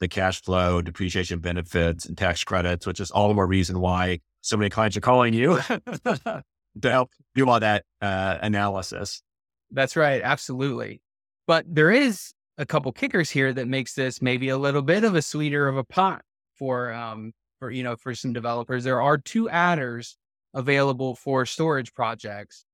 the 0.00 0.08
cash 0.08 0.42
flow, 0.42 0.82
depreciation 0.82 1.38
benefits, 1.40 2.06
and 2.06 2.16
tax 2.16 2.42
credits, 2.42 2.86
which 2.86 3.00
is 3.00 3.10
all 3.10 3.28
the 3.28 3.34
more 3.34 3.46
reason 3.46 3.80
why 3.80 4.20
so 4.40 4.56
many 4.56 4.70
clients 4.70 4.96
are 4.96 5.02
calling 5.02 5.34
you 5.34 5.60
to 5.68 6.42
help 6.82 7.10
do 7.34 7.48
all 7.48 7.60
that 7.60 7.84
uh, 8.00 8.38
analysis. 8.40 9.22
That's 9.70 9.96
right. 9.96 10.20
Absolutely. 10.22 11.00
But 11.46 11.64
there 11.68 11.90
is 11.90 12.32
a 12.58 12.66
couple 12.66 12.92
kickers 12.92 13.30
here 13.30 13.52
that 13.52 13.68
makes 13.68 13.94
this 13.94 14.20
maybe 14.20 14.48
a 14.48 14.58
little 14.58 14.82
bit 14.82 15.04
of 15.04 15.14
a 15.14 15.22
sweeter 15.22 15.68
of 15.68 15.76
a 15.76 15.84
pot 15.84 16.22
for 16.54 16.92
um, 16.92 17.32
for 17.58 17.70
you 17.70 17.82
know 17.82 17.96
for 17.96 18.14
some 18.14 18.32
developers. 18.32 18.84
There 18.84 19.00
are 19.00 19.18
two 19.18 19.48
adders 19.48 20.16
available 20.54 21.14
for 21.14 21.46
storage 21.46 21.94
projects. 21.94 22.64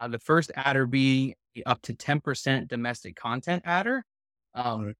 Uh, 0.00 0.08
the 0.08 0.18
first 0.18 0.52
adder 0.54 0.86
being 0.86 1.34
up 1.66 1.82
to 1.82 1.94
10% 1.94 2.68
domestic 2.68 3.16
content 3.16 3.62
adder. 3.66 4.04
Um, 4.54 4.94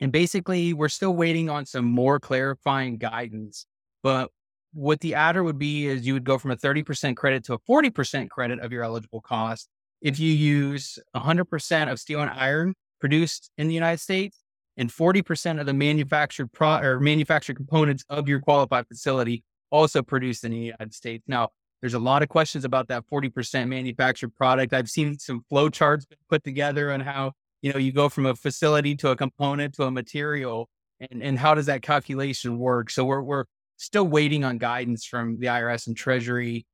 and 0.00 0.12
basically, 0.12 0.72
we're 0.72 0.88
still 0.88 1.14
waiting 1.14 1.48
on 1.48 1.66
some 1.66 1.84
more 1.84 2.18
clarifying 2.20 2.98
guidance. 2.98 3.66
But 4.02 4.30
what 4.72 5.00
the 5.00 5.14
adder 5.14 5.42
would 5.44 5.58
be 5.58 5.86
is 5.86 6.06
you 6.06 6.14
would 6.14 6.24
go 6.24 6.38
from 6.38 6.50
a 6.50 6.56
30% 6.56 7.16
credit 7.16 7.44
to 7.44 7.54
a 7.54 7.58
40% 7.60 8.28
credit 8.28 8.58
of 8.58 8.72
your 8.72 8.82
eligible 8.82 9.20
cost 9.20 9.68
if 10.02 10.18
you 10.18 10.32
use 10.32 10.98
100% 11.16 11.90
of 11.90 11.98
steel 11.98 12.20
and 12.20 12.30
iron 12.30 12.74
produced 13.00 13.50
in 13.56 13.68
the 13.68 13.74
United 13.74 14.00
States 14.00 14.44
and 14.76 14.90
40% 14.90 15.60
of 15.60 15.66
the 15.66 15.72
manufactured 15.72 16.52
pro 16.52 16.78
or 16.78 17.00
manufactured 17.00 17.56
components 17.56 18.04
of 18.08 18.28
your 18.28 18.40
qualified 18.40 18.86
facility 18.88 19.44
also 19.70 20.02
produced 20.02 20.44
in 20.44 20.50
the 20.50 20.58
United 20.58 20.92
States. 20.92 21.24
Now, 21.26 21.50
there's 21.80 21.94
a 21.94 21.98
lot 21.98 22.22
of 22.22 22.28
questions 22.28 22.64
about 22.64 22.88
that 22.88 23.04
40% 23.12 23.68
manufactured 23.68 24.34
product. 24.34 24.72
I've 24.72 24.88
seen 24.88 25.18
some 25.18 25.44
flow 25.48 25.68
charts 25.68 26.06
put 26.28 26.42
together 26.44 26.92
on 26.92 27.00
how, 27.00 27.32
you 27.64 27.72
know, 27.72 27.78
you 27.78 27.92
go 27.92 28.10
from 28.10 28.26
a 28.26 28.34
facility 28.34 28.94
to 28.94 29.08
a 29.08 29.16
component 29.16 29.72
to 29.72 29.84
a 29.84 29.90
material 29.90 30.68
and, 31.00 31.22
and 31.22 31.38
how 31.38 31.54
does 31.54 31.64
that 31.64 31.80
calculation 31.80 32.58
work? 32.58 32.90
So 32.90 33.06
we're, 33.06 33.22
we're 33.22 33.44
still 33.78 34.06
waiting 34.06 34.44
on 34.44 34.58
guidance 34.58 35.06
from 35.06 35.38
the 35.40 35.46
IRS 35.46 35.86
and 35.86 35.96
Treasury 35.96 36.66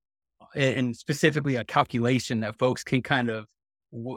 and 0.57 0.97
specifically 0.97 1.55
a 1.55 1.63
calculation 1.63 2.41
that 2.41 2.59
folks 2.59 2.83
can 2.83 3.03
kind 3.03 3.31
of, 3.31 3.47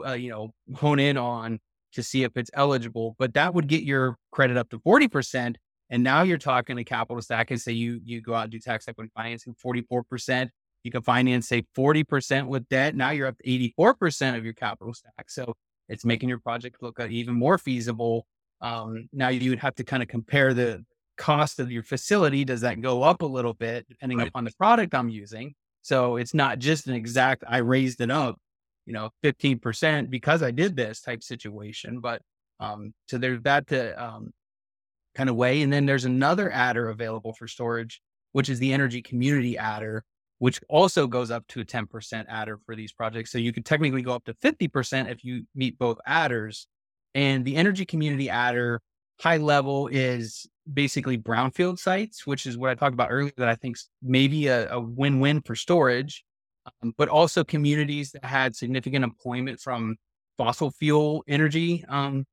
uh, 0.04 0.14
you 0.14 0.30
know, 0.30 0.50
hone 0.74 0.98
in 0.98 1.16
on 1.16 1.60
to 1.92 2.02
see 2.02 2.24
if 2.24 2.36
it's 2.36 2.50
eligible, 2.54 3.14
but 3.20 3.34
that 3.34 3.54
would 3.54 3.68
get 3.68 3.84
your 3.84 4.16
credit 4.32 4.56
up 4.56 4.68
to 4.70 4.80
40%. 4.80 5.54
And 5.90 6.02
now 6.02 6.22
you're 6.22 6.38
talking 6.38 6.76
a 6.76 6.84
capital 6.84 7.22
stack 7.22 7.52
and 7.52 7.60
say 7.60 7.70
you 7.70 8.00
you 8.04 8.20
go 8.20 8.34
out 8.34 8.44
and 8.44 8.50
do 8.50 8.58
tax 8.58 8.88
equity 8.88 9.12
financing 9.14 9.54
44%. 9.64 10.48
You 10.82 10.90
can 10.90 11.02
finance 11.02 11.46
say 11.46 11.62
40% 11.76 12.48
with 12.48 12.68
debt. 12.68 12.96
Now 12.96 13.10
you're 13.10 13.28
up 13.28 13.38
to 13.38 13.72
84% 13.78 14.36
of 14.36 14.44
your 14.44 14.54
capital 14.54 14.92
stack. 14.92 15.30
So 15.30 15.54
it's 15.88 16.04
making 16.04 16.28
your 16.28 16.38
project 16.38 16.76
look 16.80 17.00
uh, 17.00 17.06
even 17.08 17.34
more 17.34 17.58
feasible. 17.58 18.26
Um, 18.60 19.08
now 19.12 19.28
you 19.28 19.50
would 19.50 19.58
have 19.58 19.74
to 19.76 19.84
kind 19.84 20.02
of 20.02 20.08
compare 20.08 20.54
the 20.54 20.84
cost 21.16 21.60
of 21.60 21.70
your 21.70 21.82
facility. 21.82 22.44
Does 22.44 22.62
that 22.62 22.80
go 22.80 23.02
up 23.02 23.22
a 23.22 23.26
little 23.26 23.54
bit 23.54 23.86
depending 23.88 24.18
right. 24.18 24.28
upon 24.28 24.44
the 24.44 24.52
product 24.52 24.94
I'm 24.94 25.08
using? 25.08 25.54
So 25.82 26.16
it's 26.16 26.32
not 26.32 26.58
just 26.58 26.86
an 26.86 26.94
exact, 26.94 27.44
I 27.46 27.58
raised 27.58 28.00
it 28.00 28.10
up 28.10 28.38
you 28.86 28.92
know, 28.92 29.10
15% 29.22 30.10
because 30.10 30.42
I 30.42 30.50
did 30.50 30.76
this 30.76 31.00
type 31.00 31.22
situation. 31.22 32.00
But 32.00 32.22
um, 32.60 32.92
so 33.08 33.18
there's 33.18 33.42
that 33.42 33.66
to 33.68 34.02
um, 34.02 34.32
kind 35.14 35.30
of 35.30 35.36
weigh. 35.36 35.62
And 35.62 35.72
then 35.72 35.86
there's 35.86 36.04
another 36.04 36.50
adder 36.50 36.90
available 36.90 37.34
for 37.34 37.48
storage, 37.48 38.00
which 38.32 38.48
is 38.48 38.58
the 38.58 38.72
energy 38.72 39.02
community 39.02 39.56
adder, 39.56 40.04
which 40.44 40.60
also 40.68 41.06
goes 41.06 41.30
up 41.30 41.42
to 41.46 41.60
a 41.60 41.64
10% 41.64 42.26
adder 42.28 42.60
for 42.66 42.76
these 42.76 42.92
projects. 42.92 43.32
So 43.32 43.38
you 43.38 43.50
could 43.50 43.64
technically 43.64 44.02
go 44.02 44.12
up 44.14 44.26
to 44.26 44.34
50% 44.34 45.10
if 45.10 45.24
you 45.24 45.46
meet 45.54 45.78
both 45.78 45.96
adders. 46.04 46.66
And 47.14 47.46
the 47.46 47.56
energy 47.56 47.86
community 47.86 48.28
adder 48.28 48.82
high 49.18 49.38
level 49.38 49.88
is 49.88 50.46
basically 50.70 51.16
brownfield 51.16 51.78
sites, 51.78 52.26
which 52.26 52.44
is 52.44 52.58
what 52.58 52.68
I 52.68 52.74
talked 52.74 52.92
about 52.92 53.08
earlier 53.10 53.32
that 53.38 53.48
I 53.48 53.54
think 53.54 53.78
maybe 54.02 54.48
a, 54.48 54.70
a 54.70 54.78
win-win 54.78 55.40
for 55.40 55.56
storage 55.56 56.22
um, 56.82 56.92
but 56.98 57.08
also 57.08 57.42
communities 57.42 58.12
that 58.12 58.26
had 58.26 58.54
significant 58.54 59.02
employment 59.02 59.60
from 59.60 59.96
fossil 60.36 60.70
fuel 60.72 61.24
energy 61.26 61.86
um, 61.88 62.26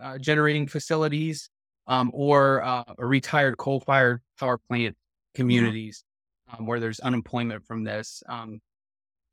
uh, 0.00 0.18
generating 0.18 0.68
facilities 0.68 1.50
um, 1.88 2.12
or 2.14 2.62
uh, 2.62 2.84
retired 2.98 3.56
coal 3.58 3.80
fired 3.80 4.22
power 4.38 4.60
plant 4.68 4.96
communities 5.34 6.04
um, 6.52 6.66
where 6.66 6.80
there's 6.80 7.00
unemployment 7.00 7.66
from 7.66 7.84
this. 7.84 8.22
Um, 8.28 8.60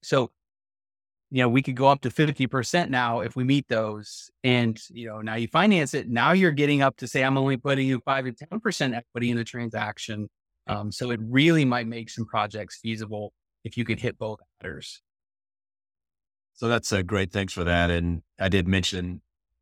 so, 0.04 0.32
you 1.30 1.42
know, 1.42 1.50
we 1.50 1.62
could 1.62 1.76
go 1.76 1.88
up 1.88 2.02
to 2.02 2.10
50% 2.10 2.90
now 2.90 3.20
if 3.20 3.36
we 3.36 3.44
meet 3.44 3.68
those. 3.68 4.30
And, 4.44 4.80
you 4.90 5.08
know, 5.08 5.22
now 5.22 5.36
you 5.36 5.48
finance 5.48 5.94
it. 5.94 6.08
Now 6.08 6.32
you're 6.32 6.52
getting 6.52 6.82
up 6.82 6.98
to 6.98 7.08
say, 7.08 7.24
I'm 7.24 7.38
only 7.38 7.58
putting 7.58 7.88
you 7.88 8.02
five 8.06 8.26
to 8.26 8.32
10% 8.32 8.96
equity 8.96 9.32
in 9.32 9.38
the 9.38 9.44
transaction. 9.44 10.30
Um, 10.68 10.92
so 10.92 11.12
it 11.12 11.20
really 11.24 11.66
might 11.66 11.88
make 11.88 12.10
some 12.10 12.26
projects 12.26 12.80
feasible 12.82 13.34
if 13.64 13.78
you 13.78 13.86
could 13.86 14.00
hit 14.00 14.18
both 14.18 14.40
adders. 14.62 15.02
So 16.54 16.68
that's 16.68 16.92
a 16.92 17.04
great. 17.04 17.32
Thanks 17.32 17.54
for 17.54 17.64
that. 17.64 17.92
And 17.92 18.24
I 18.40 18.50
did 18.50 18.68
mention 18.68 19.22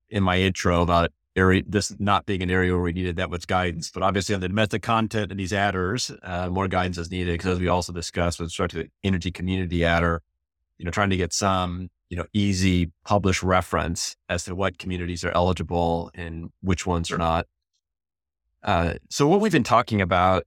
in 0.10 0.24
my 0.24 0.40
intro 0.40 0.82
about 0.82 1.12
area 1.36 1.64
this 1.68 1.94
not 2.00 2.26
being 2.26 2.42
an 2.42 2.50
area 2.50 2.72
where 2.72 2.82
we 2.82 2.94
needed 2.94 3.18
that 3.18 3.30
much 3.30 3.48
guidance, 3.48 3.92
but 3.92 4.04
obviously 4.04 4.36
on 4.36 4.42
the 4.42 4.48
domestic 4.48 4.82
content 4.82 5.32
and 5.32 5.40
these 5.40 5.54
adders, 5.54 6.12
uh, 6.24 6.50
more 6.50 6.68
guidance 6.68 6.98
is 6.98 7.12
needed 7.12 7.34
because 7.34 7.54
as 7.54 7.60
we 7.60 7.68
also 7.68 7.92
discussed 7.92 8.40
with 8.40 8.48
respect 8.48 8.72
to 8.72 8.84
the 8.84 8.90
energy 9.04 9.32
community 9.32 9.84
adder, 9.84 10.22
you 10.78 10.86
know, 10.86 10.92
trying 10.92 11.10
to 11.10 11.18
get 11.18 11.34
some 11.34 11.90
you 12.10 12.18
know 12.18 12.26
easy 12.34 12.92
published 13.04 13.44
reference 13.44 14.16
as 14.30 14.46
to 14.46 14.56
what 14.56 14.78
communities 14.78 15.24
are 15.26 15.32
eligible 15.32 16.12
and 16.14 16.50
which 16.62 16.86
ones 16.86 17.12
are 17.12 17.18
not. 17.18 17.48
Uh, 18.64 18.94
so 19.10 19.28
what 19.28 19.42
we've 19.42 19.52
been 19.52 19.64
talking 19.64 20.02
about 20.02 20.46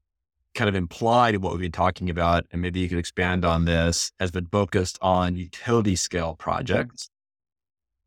kind 0.55 0.69
of 0.69 0.75
implied 0.75 1.35
in 1.35 1.41
what 1.41 1.53
we've 1.53 1.61
been 1.61 1.71
talking 1.71 2.11
about, 2.11 2.45
and 2.51 2.61
maybe 2.61 2.81
you 2.81 2.89
could 2.89 2.99
expand 2.99 3.45
on 3.45 3.65
this, 3.65 4.11
has 4.19 4.31
been 4.31 4.47
focused 4.47 4.99
on 5.01 5.37
utility 5.37 5.95
scale 5.95 6.35
projects. 6.35 7.11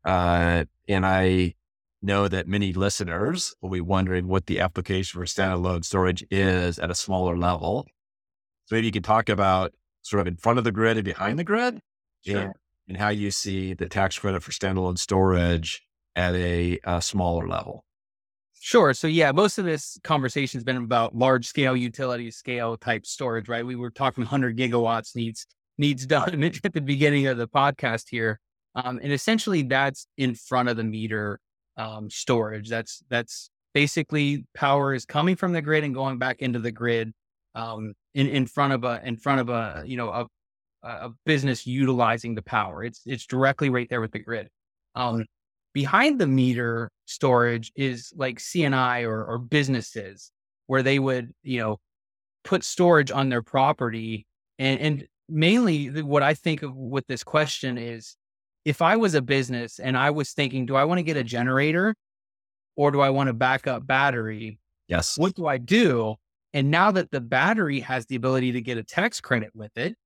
Uh, 0.04 0.64
and 0.88 1.06
I 1.06 1.54
know 2.02 2.28
that 2.28 2.48
many 2.48 2.72
listeners 2.72 3.54
will 3.60 3.70
be 3.70 3.80
wondering 3.80 4.28
what 4.28 4.46
the 4.46 4.60
application 4.60 5.20
for 5.20 5.26
standalone 5.26 5.84
storage 5.84 6.24
is 6.30 6.78
at 6.78 6.90
a 6.90 6.94
smaller 6.94 7.36
level. 7.36 7.86
So 8.66 8.76
maybe 8.76 8.86
you 8.86 8.92
could 8.92 9.04
talk 9.04 9.28
about 9.28 9.72
sort 10.02 10.20
of 10.20 10.26
in 10.26 10.36
front 10.36 10.58
of 10.58 10.64
the 10.64 10.72
grid 10.72 10.96
and 10.96 11.04
behind 11.04 11.38
the 11.38 11.44
grid 11.44 11.80
sure. 12.26 12.38
and, 12.38 12.52
and, 12.88 12.96
how 12.96 13.08
you 13.08 13.30
see 13.30 13.74
the 13.74 13.88
tax 13.88 14.18
credit 14.18 14.42
for 14.42 14.50
standalone 14.50 14.98
storage 14.98 15.82
at 16.16 16.34
a, 16.34 16.78
a 16.84 17.00
smaller 17.00 17.46
level. 17.46 17.84
Sure. 18.54 18.94
So 18.94 19.08
yeah, 19.08 19.32
most 19.32 19.58
of 19.58 19.64
this 19.64 19.98
conversation 20.04 20.58
has 20.58 20.64
been 20.64 20.76
about 20.76 21.16
large 21.16 21.46
scale 21.46 21.76
utility 21.76 22.30
scale 22.30 22.76
type 22.76 23.06
storage, 23.06 23.48
right? 23.48 23.66
We 23.66 23.74
were 23.74 23.90
talking 23.90 24.22
100 24.22 24.56
gigawatts 24.56 25.16
needs 25.16 25.46
needs 25.78 26.06
done 26.06 26.44
at 26.64 26.72
the 26.72 26.80
beginning 26.80 27.26
of 27.26 27.38
the 27.38 27.48
podcast 27.48 28.04
here, 28.08 28.38
um, 28.76 29.00
and 29.02 29.12
essentially 29.12 29.62
that's 29.62 30.06
in 30.16 30.36
front 30.36 30.68
of 30.68 30.76
the 30.76 30.84
meter 30.84 31.40
um, 31.76 32.10
storage. 32.10 32.68
That's 32.68 33.02
that's 33.08 33.50
basically 33.74 34.44
power 34.54 34.94
is 34.94 35.04
coming 35.04 35.36
from 35.36 35.52
the 35.52 35.62
grid 35.62 35.84
and 35.84 35.94
going 35.94 36.18
back 36.18 36.40
into 36.40 36.58
the 36.58 36.72
grid 36.72 37.12
um, 37.54 37.94
in 38.14 38.28
in 38.28 38.46
front 38.46 38.72
of 38.72 38.84
a 38.84 39.00
in 39.04 39.16
front 39.16 39.40
of 39.40 39.48
a 39.48 39.82
you 39.86 39.96
know 39.96 40.10
a 40.10 40.26
a 40.82 41.10
business 41.24 41.66
utilizing 41.66 42.34
the 42.34 42.42
power. 42.42 42.82
It's 42.84 43.02
it's 43.06 43.26
directly 43.26 43.70
right 43.70 43.88
there 43.88 44.00
with 44.00 44.12
the 44.12 44.18
grid. 44.18 44.48
Um, 44.94 45.24
behind 45.72 46.20
the 46.20 46.26
meter 46.26 46.90
storage 47.06 47.72
is 47.76 48.12
like 48.16 48.40
C&I 48.40 49.02
or, 49.02 49.24
or 49.24 49.38
businesses 49.38 50.30
where 50.66 50.82
they 50.82 50.98
would, 50.98 51.32
you 51.42 51.58
know, 51.60 51.78
put 52.44 52.64
storage 52.64 53.10
on 53.10 53.28
their 53.28 53.42
property 53.42 54.26
and, 54.58 54.80
and 54.80 55.06
mainly 55.28 56.02
what 56.02 56.22
I 56.22 56.34
think 56.34 56.62
of 56.62 56.74
with 56.74 57.06
this 57.06 57.24
question 57.24 57.78
is 57.78 58.16
if 58.64 58.82
I 58.82 58.96
was 58.96 59.14
a 59.14 59.22
business 59.22 59.78
and 59.78 59.96
I 59.96 60.10
was 60.10 60.32
thinking, 60.32 60.66
do 60.66 60.76
I 60.76 60.84
want 60.84 60.98
to 60.98 61.02
get 61.02 61.16
a 61.16 61.24
generator 61.24 61.94
or 62.76 62.90
do 62.90 63.00
I 63.00 63.10
want 63.10 63.28
a 63.28 63.32
backup 63.32 63.86
battery? 63.86 64.58
Yes. 64.88 65.18
What 65.18 65.34
do 65.34 65.46
I 65.46 65.58
do? 65.58 66.16
And 66.54 66.70
now 66.70 66.90
that 66.92 67.10
the 67.10 67.20
battery 67.20 67.80
has 67.80 68.06
the 68.06 68.16
ability 68.16 68.52
to 68.52 68.60
get 68.60 68.78
a 68.78 68.82
tax 68.82 69.20
credit 69.20 69.50
with 69.54 69.76
it, 69.76 69.96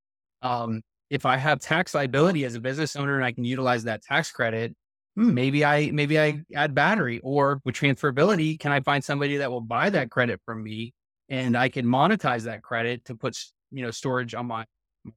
um, 0.42 0.83
if 1.11 1.27
I 1.27 1.37
have 1.37 1.61
tax 1.61 1.95
liability 1.95 2.45
as 2.45 2.55
a 2.55 2.61
business 2.61 2.97
owner 2.97 3.16
and 3.16 3.25
I 3.25 3.33
can 3.33 3.45
utilize 3.45 3.85
that 3.85 4.03
tax 4.03 4.31
credit, 4.31 4.75
hmm, 5.16 5.35
maybe 5.35 5.64
I 5.64 5.90
maybe 5.92 6.19
I 6.19 6.42
add 6.55 6.75
battery 6.75 7.21
or 7.23 7.61
with 7.64 7.75
transferability, 7.75 8.59
can 8.59 8.73
I 8.73 8.81
find 8.81 9.03
somebody 9.03 9.37
that 9.38 9.51
will 9.51 9.61
buy 9.61 9.90
that 9.90 10.11
credit 10.11 10.40
from 10.45 10.62
me 10.62 10.92
and 11.29 11.57
I 11.57 11.69
can 11.69 11.87
monetize 11.87 12.42
that 12.45 12.62
credit 12.62 13.05
to 13.07 13.14
put 13.14 13.37
you 13.71 13.83
know 13.83 13.90
storage 13.90 14.35
on 14.35 14.47
my 14.47 14.64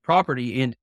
property 0.04 0.62
and 0.62 0.76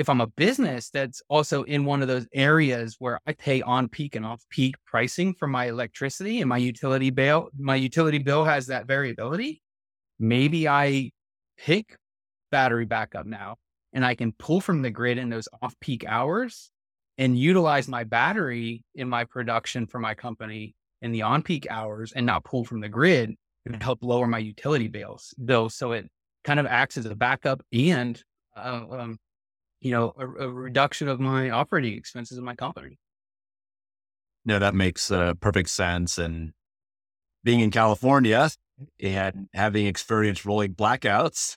if 0.00 0.08
I'm 0.08 0.22
a 0.22 0.26
business 0.26 0.88
that's 0.88 1.20
also 1.28 1.62
in 1.64 1.84
one 1.84 2.00
of 2.00 2.08
those 2.08 2.26
areas 2.32 2.96
where 3.00 3.20
I 3.26 3.34
pay 3.34 3.60
on 3.60 3.86
peak 3.86 4.16
and 4.16 4.24
off 4.24 4.42
peak 4.48 4.76
pricing 4.86 5.34
for 5.34 5.46
my 5.46 5.66
electricity 5.66 6.40
and 6.40 6.48
my 6.48 6.56
utility 6.56 7.10
bill, 7.10 7.50
my 7.58 7.74
utility 7.74 8.16
bill 8.16 8.42
has 8.44 8.68
that 8.68 8.86
variability. 8.86 9.60
Maybe 10.18 10.66
I 10.66 11.10
pick 11.58 11.98
battery 12.50 12.86
backup 12.86 13.26
now 13.26 13.56
and 13.92 14.02
I 14.02 14.14
can 14.14 14.32
pull 14.32 14.62
from 14.62 14.80
the 14.80 14.90
grid 14.90 15.18
in 15.18 15.28
those 15.28 15.48
off 15.60 15.78
peak 15.80 16.06
hours 16.08 16.70
and 17.18 17.38
utilize 17.38 17.86
my 17.86 18.04
battery 18.04 18.82
in 18.94 19.06
my 19.06 19.24
production 19.24 19.86
for 19.86 19.98
my 19.98 20.14
company 20.14 20.74
in 21.02 21.12
the 21.12 21.20
on 21.20 21.42
peak 21.42 21.66
hours 21.68 22.12
and 22.12 22.24
not 22.24 22.44
pull 22.44 22.64
from 22.64 22.80
the 22.80 22.88
grid 22.88 23.34
and 23.66 23.82
help 23.82 23.98
lower 24.02 24.26
my 24.26 24.38
utility 24.38 24.88
bills 24.88 25.34
though. 25.36 25.68
So 25.68 25.92
it 25.92 26.08
kind 26.42 26.58
of 26.58 26.64
acts 26.64 26.96
as 26.96 27.04
a 27.04 27.14
backup 27.14 27.60
and 27.70 28.18
uh, 28.56 28.84
um, 28.90 29.18
you 29.80 29.90
know, 29.90 30.12
a, 30.18 30.26
a, 30.44 30.48
reduction 30.48 31.08
of 31.08 31.20
my 31.20 31.50
operating 31.50 31.96
expenses 31.96 32.38
in 32.38 32.44
my 32.44 32.54
company. 32.54 32.98
No, 34.44 34.58
that 34.58 34.74
makes 34.74 35.10
uh, 35.10 35.34
perfect 35.34 35.70
sense. 35.70 36.18
And 36.18 36.52
being 37.44 37.60
in 37.60 37.70
California 37.70 38.50
and 39.02 39.48
having 39.54 39.86
experienced 39.86 40.44
rolling 40.44 40.74
blackouts 40.74 41.56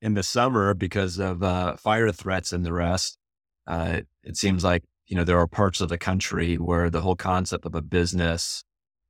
in 0.00 0.14
the 0.14 0.22
summer 0.22 0.74
because 0.74 1.18
of 1.18 1.42
uh, 1.42 1.76
fire 1.76 2.12
threats 2.12 2.52
and 2.52 2.64
the 2.64 2.72
rest, 2.72 3.18
uh, 3.66 4.00
it 4.22 4.36
seems 4.36 4.64
like 4.64 4.84
you 5.06 5.16
know 5.16 5.24
there 5.24 5.38
are 5.38 5.46
parts 5.46 5.80
of 5.80 5.88
the 5.88 5.98
country 5.98 6.56
where 6.56 6.90
the 6.90 7.00
whole 7.00 7.16
concept 7.16 7.66
of 7.66 7.74
a 7.74 7.82
business 7.82 8.64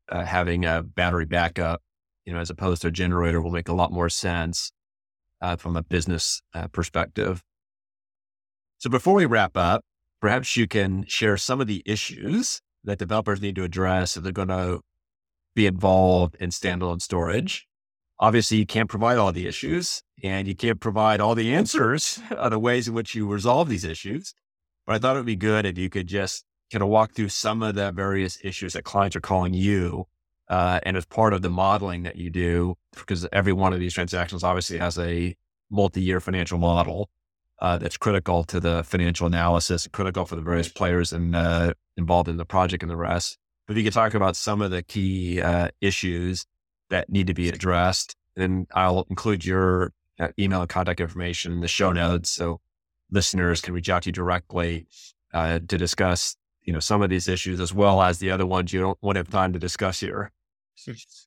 uh, 0.08 0.24
having 0.24 0.64
a 0.64 0.82
battery 0.82 1.26
backup, 1.26 1.82
you 2.24 2.32
know, 2.32 2.40
as 2.40 2.50
opposed 2.50 2.82
to 2.82 2.88
a 2.88 2.92
generator, 2.92 3.40
will 3.40 3.50
make 3.50 3.68
a 3.68 3.74
lot 3.74 3.92
more 3.92 4.08
sense 4.08 4.72
uh, 5.40 5.56
from 5.56 5.76
a 5.76 5.82
business 5.82 6.42
uh, 6.54 6.68
perspective. 6.68 7.42
So 8.78 8.88
before 8.88 9.14
we 9.14 9.26
wrap 9.26 9.56
up, 9.56 9.84
perhaps 10.20 10.56
you 10.56 10.68
can 10.68 11.04
share 11.06 11.36
some 11.36 11.60
of 11.60 11.66
the 11.66 11.82
issues 11.84 12.60
that 12.84 12.98
developers 12.98 13.42
need 13.42 13.56
to 13.56 13.64
address 13.64 14.16
if 14.16 14.22
they're 14.22 14.32
going 14.32 14.48
to 14.48 14.80
be 15.56 15.66
involved 15.66 16.36
in 16.38 16.50
standalone 16.50 17.02
storage. 17.02 17.66
Obviously, 18.20 18.58
you 18.58 18.66
can't 18.66 18.88
provide 18.88 19.18
all 19.18 19.32
the 19.32 19.48
issues 19.48 20.02
and 20.22 20.46
you 20.46 20.54
can't 20.54 20.78
provide 20.78 21.20
all 21.20 21.34
the 21.34 21.52
answers 21.52 22.20
on 22.38 22.52
the 22.52 22.58
ways 22.58 22.86
in 22.86 22.94
which 22.94 23.16
you 23.16 23.26
resolve 23.26 23.68
these 23.68 23.84
issues. 23.84 24.32
But 24.86 24.94
I 24.94 24.98
thought 25.00 25.16
it 25.16 25.20
would 25.20 25.26
be 25.26 25.34
good 25.34 25.66
if 25.66 25.76
you 25.76 25.90
could 25.90 26.06
just 26.06 26.44
kind 26.72 26.82
of 26.82 26.88
walk 26.88 27.14
through 27.14 27.30
some 27.30 27.64
of 27.64 27.74
the 27.74 27.90
various 27.90 28.38
issues 28.44 28.74
that 28.74 28.84
clients 28.84 29.16
are 29.16 29.20
calling 29.20 29.54
you. 29.54 30.04
Uh, 30.48 30.78
and 30.84 30.96
as 30.96 31.04
part 31.04 31.34
of 31.34 31.42
the 31.42 31.50
modeling 31.50 32.04
that 32.04 32.16
you 32.16 32.30
do, 32.30 32.76
because 32.94 33.26
every 33.32 33.52
one 33.52 33.72
of 33.72 33.80
these 33.80 33.92
transactions 33.92 34.44
obviously 34.44 34.78
has 34.78 34.96
a 34.98 35.34
multi 35.68 36.00
year 36.00 36.20
financial 36.20 36.58
model 36.58 37.10
uh, 37.60 37.78
that's 37.78 37.96
critical 37.96 38.44
to 38.44 38.60
the 38.60 38.82
financial 38.84 39.26
analysis, 39.26 39.88
critical 39.92 40.24
for 40.24 40.36
the 40.36 40.42
various 40.42 40.68
players 40.68 41.12
and 41.12 41.34
uh, 41.34 41.72
involved 41.96 42.28
in 42.28 42.36
the 42.36 42.44
project 42.44 42.82
and 42.82 42.90
the 42.90 42.96
rest. 42.96 43.38
But 43.66 43.72
if 43.72 43.78
you 43.78 43.84
could 43.84 43.92
talk 43.92 44.14
about 44.14 44.36
some 44.36 44.62
of 44.62 44.70
the 44.70 44.82
key 44.82 45.40
uh, 45.40 45.68
issues 45.80 46.46
that 46.90 47.10
need 47.10 47.26
to 47.26 47.34
be 47.34 47.48
addressed, 47.48 48.16
then 48.36 48.66
I'll 48.74 49.06
include 49.10 49.44
your 49.44 49.92
uh, 50.18 50.28
email 50.38 50.60
and 50.60 50.68
contact 50.68 51.00
information 51.00 51.52
in 51.52 51.60
the 51.60 51.68
show 51.68 51.92
notes, 51.92 52.30
so 52.30 52.60
listeners 53.10 53.60
can 53.60 53.74
reach 53.74 53.90
out 53.90 54.04
to 54.04 54.08
you 54.08 54.12
directly 54.12 54.86
uh, 55.34 55.58
to 55.68 55.78
discuss, 55.78 56.36
you 56.62 56.72
know, 56.72 56.80
some 56.80 57.02
of 57.02 57.10
these 57.10 57.28
issues 57.28 57.60
as 57.60 57.74
well 57.74 58.00
as 58.00 58.18
the 58.18 58.30
other 58.30 58.46
ones 58.46 58.72
you 58.72 58.80
don't 58.80 58.98
want 59.02 59.16
to 59.16 59.20
have 59.20 59.28
time 59.28 59.52
to 59.52 59.58
discuss 59.58 60.00
here. 60.00 60.32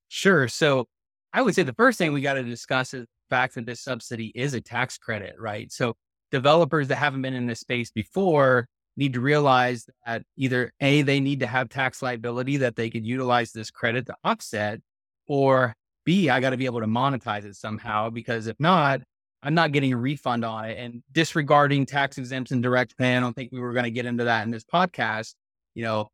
Sure. 0.08 0.48
So 0.48 0.88
I 1.34 1.41
would 1.41 1.56
say 1.56 1.63
the 1.63 1.74
first 1.74 1.98
thing 1.98 2.13
we 2.13 2.22
got 2.22 2.34
to 2.34 2.44
discuss 2.44 2.94
is 2.94 3.02
the 3.02 3.36
fact 3.36 3.56
that 3.56 3.65
this 3.65 3.82
subsidy 3.82 4.32
is 4.34 4.54
a 4.54 4.62
tax 4.62 4.98
credit, 4.98 5.36
right? 5.38 5.72
So 5.72 5.96
developers 6.32 6.88
that 6.88 6.96
haven't 6.96 7.22
been 7.22 7.34
in 7.34 7.46
this 7.46 7.60
space 7.60 7.91
before 7.91 8.67
need 8.98 9.13
to 9.13 9.22
realize 9.22 9.86
that 10.06 10.24
either 10.38 10.72
A, 10.82 11.02
they 11.02 11.20
need 11.20 11.39
to 11.41 11.48
have 11.48 11.70
tax 11.70 12.02
liability 12.02 12.58
that 12.58 12.76
they 12.76 12.89
could 12.89 13.06
utilize 13.06 13.52
this 13.52 13.72
credit 13.72 14.06
to 14.08 14.15
offset, 14.24 14.80
or 15.28 15.74
B, 16.06 16.30
I 16.30 16.39
got 16.39 16.50
to 16.50 16.58
be 16.58 16.65
able 16.65 16.82
to 16.82 16.88
monetize 16.88 17.46
it 17.46 17.56
somehow 17.56 18.10
because 18.10 18.48
if 18.48 18.60
not, 18.60 19.02
I'm 19.44 19.54
not 19.54 19.72
getting 19.72 19.94
a 19.94 19.98
refund 19.98 20.46
on 20.46 20.65
it. 20.65 20.78
And 20.78 21.04
disregarding 21.12 21.86
tax 21.86 22.17
exempts 22.17 22.52
and 22.52 22.62
direct 22.62 22.98
pay, 22.98 23.15
I 23.15 23.20
don't 23.20 23.34
think 23.34 23.52
we 23.52 23.60
were 23.60 23.74
going 23.74 23.86
to 23.86 23.91
get 23.91 24.06
into 24.06 24.26
that 24.26 24.44
in 24.46 24.52
this 24.52 24.63
podcast. 24.63 25.36
You 25.74 25.84
know, 25.84 26.10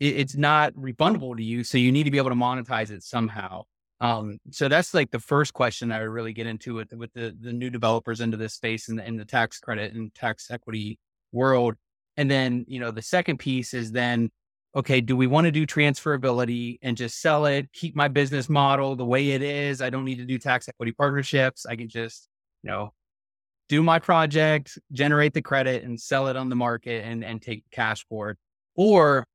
it, 0.00 0.16
it's 0.16 0.36
not 0.36 0.74
refundable 0.74 1.36
to 1.36 1.42
you. 1.42 1.64
So 1.64 1.78
you 1.78 1.92
need 1.92 2.04
to 2.04 2.10
be 2.10 2.18
able 2.18 2.30
to 2.30 2.36
monetize 2.36 2.90
it 2.90 3.02
somehow. 3.02 3.64
Um, 4.00 4.38
so 4.50 4.68
that's 4.68 4.94
like 4.94 5.10
the 5.10 5.18
first 5.18 5.52
question 5.54 5.90
I 5.90 6.00
would 6.00 6.08
really 6.10 6.32
get 6.32 6.46
into 6.46 6.74
with 6.74 6.92
with 6.92 7.12
the 7.14 7.36
the 7.40 7.52
new 7.52 7.70
developers 7.70 8.20
into 8.20 8.36
this 8.36 8.54
space 8.54 8.88
in 8.88 8.96
the 8.96 9.06
in 9.06 9.16
the 9.16 9.24
tax 9.24 9.58
credit 9.58 9.94
and 9.94 10.14
tax 10.14 10.50
equity 10.50 10.98
world. 11.32 11.74
And 12.16 12.30
then, 12.30 12.64
you 12.68 12.80
know, 12.80 12.90
the 12.90 13.02
second 13.02 13.38
piece 13.38 13.74
is 13.74 13.92
then, 13.92 14.30
okay, 14.74 15.00
do 15.00 15.16
we 15.16 15.26
want 15.26 15.44
to 15.44 15.52
do 15.52 15.66
transferability 15.66 16.78
and 16.82 16.96
just 16.96 17.20
sell 17.20 17.46
it, 17.46 17.72
keep 17.72 17.94
my 17.94 18.08
business 18.08 18.48
model 18.48 18.96
the 18.96 19.04
way 19.04 19.30
it 19.30 19.42
is? 19.42 19.80
I 19.80 19.90
don't 19.90 20.04
need 20.04 20.18
to 20.18 20.24
do 20.24 20.38
tax 20.38 20.68
equity 20.68 20.92
partnerships. 20.92 21.64
I 21.64 21.76
can 21.76 21.88
just, 21.88 22.28
you 22.62 22.70
know, 22.70 22.92
do 23.68 23.82
my 23.82 23.98
project, 23.98 24.78
generate 24.92 25.34
the 25.34 25.42
credit 25.42 25.84
and 25.84 26.00
sell 26.00 26.28
it 26.28 26.36
on 26.36 26.48
the 26.48 26.56
market 26.56 27.04
and 27.04 27.24
and 27.24 27.40
take 27.42 27.64
cash 27.70 28.04
for 28.08 28.30
it. 28.30 28.38
Or 28.74 29.26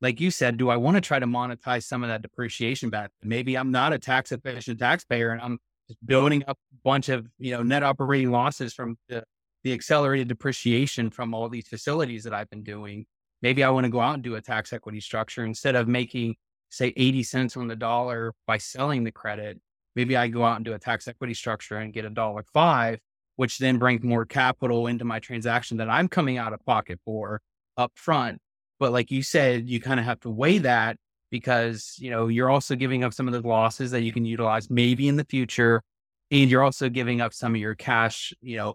like 0.00 0.20
you 0.20 0.30
said, 0.30 0.56
do 0.56 0.68
I 0.68 0.76
want 0.76 0.96
to 0.96 1.00
try 1.00 1.18
to 1.18 1.26
monetize 1.26 1.84
some 1.84 2.02
of 2.02 2.08
that 2.08 2.22
depreciation 2.22 2.90
back? 2.90 3.10
Maybe 3.22 3.56
I'm 3.56 3.70
not 3.70 3.92
a 3.92 3.98
tax 3.98 4.30
efficient 4.30 4.78
taxpayer 4.78 5.30
and 5.30 5.40
I'm 5.40 5.58
just 5.88 6.04
building 6.06 6.44
up 6.46 6.58
a 6.72 6.76
bunch 6.84 7.08
of, 7.08 7.26
you 7.38 7.52
know, 7.52 7.62
net 7.62 7.82
operating 7.82 8.30
losses 8.30 8.72
from 8.72 8.96
the, 9.08 9.24
the 9.64 9.72
accelerated 9.72 10.28
depreciation 10.28 11.10
from 11.10 11.34
all 11.34 11.48
these 11.48 11.66
facilities 11.66 12.24
that 12.24 12.34
I've 12.34 12.50
been 12.50 12.62
doing. 12.62 13.06
Maybe 13.42 13.64
I 13.64 13.70
want 13.70 13.84
to 13.84 13.90
go 13.90 14.00
out 14.00 14.14
and 14.14 14.22
do 14.22 14.36
a 14.36 14.40
tax 14.40 14.72
equity 14.72 15.00
structure 15.00 15.44
instead 15.44 15.74
of 15.74 15.88
making, 15.88 16.36
say, 16.70 16.92
80 16.96 17.22
cents 17.24 17.56
on 17.56 17.66
the 17.66 17.76
dollar 17.76 18.34
by 18.46 18.58
selling 18.58 19.02
the 19.02 19.12
credit. 19.12 19.60
Maybe 19.96 20.16
I 20.16 20.28
go 20.28 20.44
out 20.44 20.56
and 20.56 20.64
do 20.64 20.74
a 20.74 20.78
tax 20.78 21.08
equity 21.08 21.34
structure 21.34 21.76
and 21.76 21.92
get 21.92 22.04
a 22.04 22.10
dollar 22.10 22.44
five, 22.52 23.00
which 23.34 23.58
then 23.58 23.78
brings 23.78 24.04
more 24.04 24.24
capital 24.24 24.86
into 24.86 25.04
my 25.04 25.18
transaction 25.18 25.78
that 25.78 25.90
I'm 25.90 26.06
coming 26.06 26.38
out 26.38 26.52
of 26.52 26.64
pocket 26.64 27.00
for 27.04 27.40
up 27.76 27.92
front 27.96 28.40
but 28.78 28.92
like 28.92 29.10
you 29.10 29.22
said, 29.22 29.68
you 29.68 29.80
kind 29.80 30.00
of 30.00 30.06
have 30.06 30.20
to 30.20 30.30
weigh 30.30 30.58
that 30.58 30.96
because, 31.30 31.94
you 31.98 32.10
know, 32.10 32.28
you're 32.28 32.50
also 32.50 32.74
giving 32.74 33.04
up 33.04 33.12
some 33.12 33.28
of 33.28 33.34
the 33.34 33.46
losses 33.46 33.90
that 33.90 34.02
you 34.02 34.12
can 34.12 34.24
utilize 34.24 34.70
maybe 34.70 35.08
in 35.08 35.16
the 35.16 35.24
future. 35.24 35.82
And 36.30 36.50
you're 36.50 36.62
also 36.62 36.88
giving 36.88 37.20
up 37.20 37.32
some 37.32 37.54
of 37.54 37.60
your 37.60 37.74
cash, 37.74 38.32
you 38.40 38.56
know, 38.56 38.74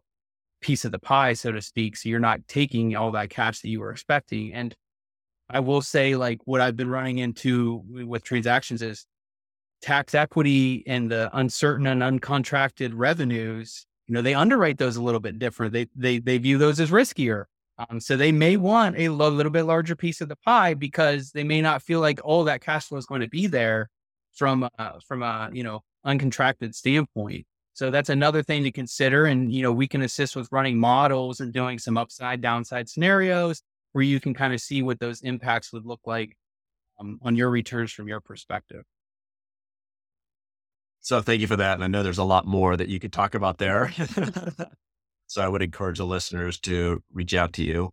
piece 0.62 0.86
of 0.86 0.92
the 0.92 1.00
pie, 1.00 1.34
so 1.34 1.52
to 1.52 1.62
speak. 1.62 1.98
So 1.98 2.10
you're 2.10 2.20
not 2.20 2.48
taking 2.48 2.96
all 2.96 3.12
that 3.12 3.30
cash 3.30 3.62
that 3.62 3.70
you 3.70 3.80
were 3.80 3.92
expecting. 3.92 4.54
And 4.54 4.76
I 5.50 5.60
will 5.60 5.82
say, 5.82 6.16
like, 6.16 6.40
what 6.46 6.62
I've 6.62 6.76
been 6.76 6.90
running 6.90 7.20
into 7.20 7.84
with 7.88 8.24
transactions 8.24 8.82
is 8.82 9.06
tax 9.82 10.16
equity 10.16 10.84
and 10.88 11.12
the 11.12 11.30
uncertain 11.38 11.86
and 11.86 12.02
uncontracted 12.02 12.94
revenues. 12.96 13.86
You 14.08 14.16
know, 14.16 14.22
they 14.22 14.34
underwrite 14.34 14.80
those 14.80 14.96
a 14.96 15.04
little 15.04 15.20
bit 15.20 15.38
different. 15.38 15.74
They 15.74 15.88
they 15.96 16.20
they 16.20 16.38
view 16.38 16.58
those 16.58 16.80
as 16.80 16.90
riskier. 16.90 17.46
Um, 17.78 18.00
so 18.00 18.16
they 18.16 18.32
may 18.32 18.56
want 18.56 18.98
a 18.98 19.10
little 19.10 19.52
bit 19.52 19.64
larger 19.64 19.96
piece 19.96 20.22
of 20.22 20.30
the 20.30 20.36
pie 20.36 20.76
because 20.76 21.32
they 21.32 21.44
may 21.44 21.62
not 21.62 21.82
feel 21.82 22.00
like 22.00 22.20
all 22.24 22.44
that 22.44 22.62
cash 22.62 22.86
flow 22.86 22.98
is 22.98 23.06
going 23.06 23.22
to 23.22 23.30
be 23.30 23.48
there 23.48 23.90
from 24.34 24.70
uh, 24.78 25.00
from 25.06 25.24
a 25.24 25.50
you 25.52 25.64
know 25.64 25.82
uncontracted 26.06 26.76
standpoint. 26.76 27.46
So 27.74 27.90
that's 27.90 28.10
another 28.10 28.44
thing 28.44 28.64
to 28.64 28.72
consider. 28.72 29.26
And 29.26 29.52
you 29.52 29.64
know 29.64 29.72
we 29.72 29.88
can 29.88 30.04
assist 30.04 30.36
with 30.36 30.50
running 30.52 30.78
models 30.78 31.40
and 31.40 31.52
doing 31.52 31.80
some 31.80 31.98
upside 31.98 32.42
downside 32.42 32.90
scenarios 32.90 33.64
where 33.94 34.04
you 34.04 34.20
can 34.20 34.34
kind 34.34 34.54
of 34.54 34.62
see 34.62 34.82
what 34.82 35.00
those 35.00 35.22
impacts 35.22 35.74
would 35.74 35.86
look 35.86 36.02
like 36.06 36.36
um, 37.00 37.20
on 37.24 37.36
your 37.36 37.50
returns 37.50 37.92
from 37.92 38.08
your 38.08 38.22
perspective. 38.22 38.84
So 41.00 41.22
thank 41.22 41.42
you 41.42 41.48
for 41.48 41.58
that. 41.58 41.74
And 41.76 41.84
I 41.84 41.88
know 41.88 42.02
there's 42.02 42.18
a 42.18 42.24
lot 42.24 42.48
more 42.48 42.78
that 42.78 42.88
you 42.88 43.00
could 43.00 43.12
talk 43.12 43.36
about 43.36 43.58
there. 43.58 43.92
So 45.34 45.42
I 45.42 45.48
would 45.48 45.64
encourage 45.64 45.98
the 45.98 46.06
listeners 46.06 46.60
to 46.60 47.02
reach 47.12 47.34
out 47.34 47.54
to 47.54 47.64
you. 47.64 47.90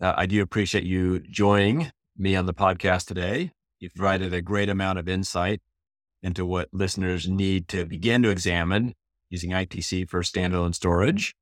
Uh, 0.00 0.14
I 0.16 0.26
do 0.26 0.42
appreciate 0.42 0.82
you 0.82 1.20
joining 1.20 1.92
me 2.16 2.34
on 2.34 2.46
the 2.46 2.52
podcast 2.52 3.06
today. 3.06 3.52
You've 3.78 3.94
provided 3.94 4.34
a 4.34 4.42
great 4.42 4.68
amount 4.68 4.98
of 4.98 5.08
insight 5.08 5.60
into 6.20 6.44
what 6.44 6.70
listeners 6.72 7.28
need 7.28 7.68
to 7.68 7.86
begin 7.86 8.24
to 8.24 8.30
examine 8.30 8.94
using 9.30 9.50
ITC 9.50 10.08
for 10.08 10.22
standalone 10.22 10.74
storage. 10.74 11.36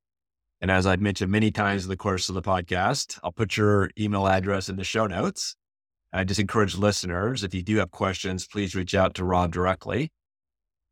And 0.61 0.69
as 0.69 0.85
I've 0.85 1.01
mentioned 1.01 1.31
many 1.31 1.49
times 1.49 1.85
in 1.85 1.89
the 1.89 1.97
course 1.97 2.29
of 2.29 2.35
the 2.35 2.43
podcast, 2.43 3.17
I'll 3.23 3.31
put 3.31 3.57
your 3.57 3.89
email 3.99 4.27
address 4.27 4.69
in 4.69 4.75
the 4.75 4.83
show 4.83 5.07
notes. 5.07 5.55
I 6.13 6.25
just 6.25 6.39
encourage 6.39 6.77
listeners, 6.77 7.43
if 7.43 7.55
you 7.55 7.63
do 7.63 7.77
have 7.77 7.89
questions, 7.89 8.45
please 8.45 8.75
reach 8.75 8.93
out 8.93 9.15
to 9.15 9.25
Rob 9.25 9.51
directly. 9.51 10.11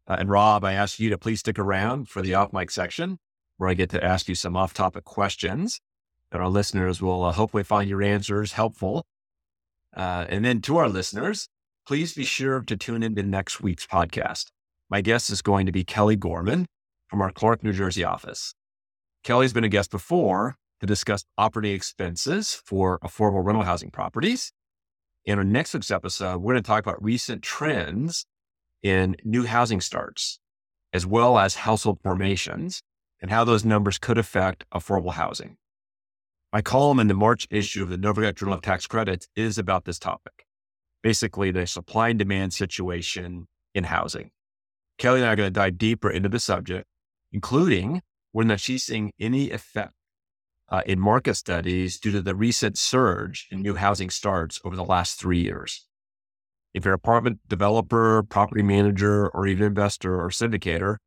Uh, 0.07 0.15
and 0.17 0.31
Rob, 0.31 0.65
I 0.65 0.73
ask 0.73 0.99
you 0.99 1.11
to 1.11 1.17
please 1.19 1.41
stick 1.41 1.59
around 1.59 2.09
for 2.09 2.23
the 2.23 2.33
off 2.33 2.51
mic 2.51 2.71
section 2.71 3.19
where 3.61 3.69
I 3.69 3.75
get 3.75 3.91
to 3.91 4.03
ask 4.03 4.27
you 4.27 4.33
some 4.33 4.57
off 4.57 4.73
topic 4.73 5.03
questions 5.03 5.79
that 6.31 6.41
our 6.41 6.49
listeners 6.49 6.99
will 6.99 7.23
uh, 7.23 7.31
hopefully 7.31 7.61
find 7.61 7.87
your 7.87 8.01
answers 8.01 8.53
helpful. 8.53 9.05
Uh, 9.95 10.25
and 10.29 10.43
then 10.43 10.61
to 10.61 10.77
our 10.77 10.89
listeners, 10.89 11.47
please 11.85 12.15
be 12.15 12.23
sure 12.23 12.61
to 12.61 12.75
tune 12.75 13.03
in 13.03 13.13
to 13.13 13.21
next 13.21 13.61
week's 13.61 13.85
podcast. 13.85 14.47
My 14.89 15.01
guest 15.01 15.29
is 15.29 15.43
going 15.43 15.67
to 15.67 15.71
be 15.71 15.83
Kelly 15.83 16.15
Gorman 16.15 16.65
from 17.07 17.21
our 17.21 17.31
Clark, 17.31 17.63
New 17.63 17.71
Jersey 17.71 18.03
office. 18.03 18.55
Kelly's 19.23 19.53
been 19.53 19.63
a 19.63 19.69
guest 19.69 19.91
before 19.91 20.55
to 20.79 20.87
discuss 20.87 21.23
operating 21.37 21.75
expenses 21.75 22.59
for 22.65 22.97
affordable 23.03 23.45
rental 23.45 23.63
housing 23.63 23.91
properties. 23.91 24.51
In 25.23 25.37
our 25.37 25.43
next 25.43 25.75
week's 25.75 25.91
episode, 25.91 26.41
we're 26.41 26.53
going 26.53 26.63
to 26.63 26.67
talk 26.67 26.83
about 26.83 27.03
recent 27.03 27.43
trends 27.43 28.25
in 28.81 29.17
new 29.23 29.45
housing 29.45 29.81
starts, 29.81 30.39
as 30.91 31.05
well 31.05 31.37
as 31.37 31.53
household 31.57 31.99
formations 32.01 32.81
and 33.21 33.31
how 33.31 33.43
those 33.43 33.63
numbers 33.63 33.97
could 33.97 34.17
affect 34.17 34.65
affordable 34.73 35.13
housing. 35.13 35.57
My 36.51 36.61
column 36.61 36.99
in 36.99 37.07
the 37.07 37.13
March 37.13 37.47
issue 37.49 37.83
of 37.83 37.89
the 37.89 37.97
Novogradac 37.97 38.35
Journal 38.35 38.55
of 38.55 38.61
Tax 38.61 38.87
Credits 38.87 39.27
is 39.35 39.57
about 39.57 39.85
this 39.85 39.99
topic. 39.99 40.45
Basically, 41.01 41.51
the 41.51 41.65
supply 41.65 42.09
and 42.09 42.19
demand 42.19 42.53
situation 42.53 43.47
in 43.73 43.85
housing. 43.85 44.31
Kelly 44.97 45.19
and 45.19 45.27
I 45.29 45.33
are 45.33 45.35
going 45.35 45.47
to 45.47 45.59
dive 45.59 45.77
deeper 45.77 46.09
into 46.09 46.29
the 46.29 46.39
subject, 46.39 46.85
including 47.31 48.01
whether 48.33 48.57
she's 48.57 48.83
seeing 48.83 49.11
any 49.19 49.51
effect 49.51 49.93
uh, 50.69 50.81
in 50.85 50.99
market 50.99 51.35
studies 51.35 51.99
due 51.99 52.11
to 52.11 52.21
the 52.21 52.35
recent 52.35 52.77
surge 52.77 53.47
in 53.51 53.61
new 53.61 53.75
housing 53.75 54.09
starts 54.09 54.59
over 54.63 54.75
the 54.75 54.85
last 54.85 55.19
three 55.19 55.39
years. 55.39 55.87
If 56.73 56.85
you're 56.85 56.93
an 56.93 56.99
apartment 56.99 57.39
developer, 57.47 58.23
property 58.23 58.63
manager, 58.63 59.27
or 59.29 59.47
even 59.47 59.65
investor 59.65 60.19
or 60.19 60.29
syndicator, 60.29 60.97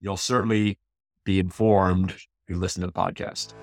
you'll 0.00 0.18
certainly 0.18 0.78
be 1.24 1.38
informed 1.38 2.14
you 2.48 2.56
listen 2.56 2.82
to 2.82 2.86
the 2.86 2.92
podcast. 2.92 3.54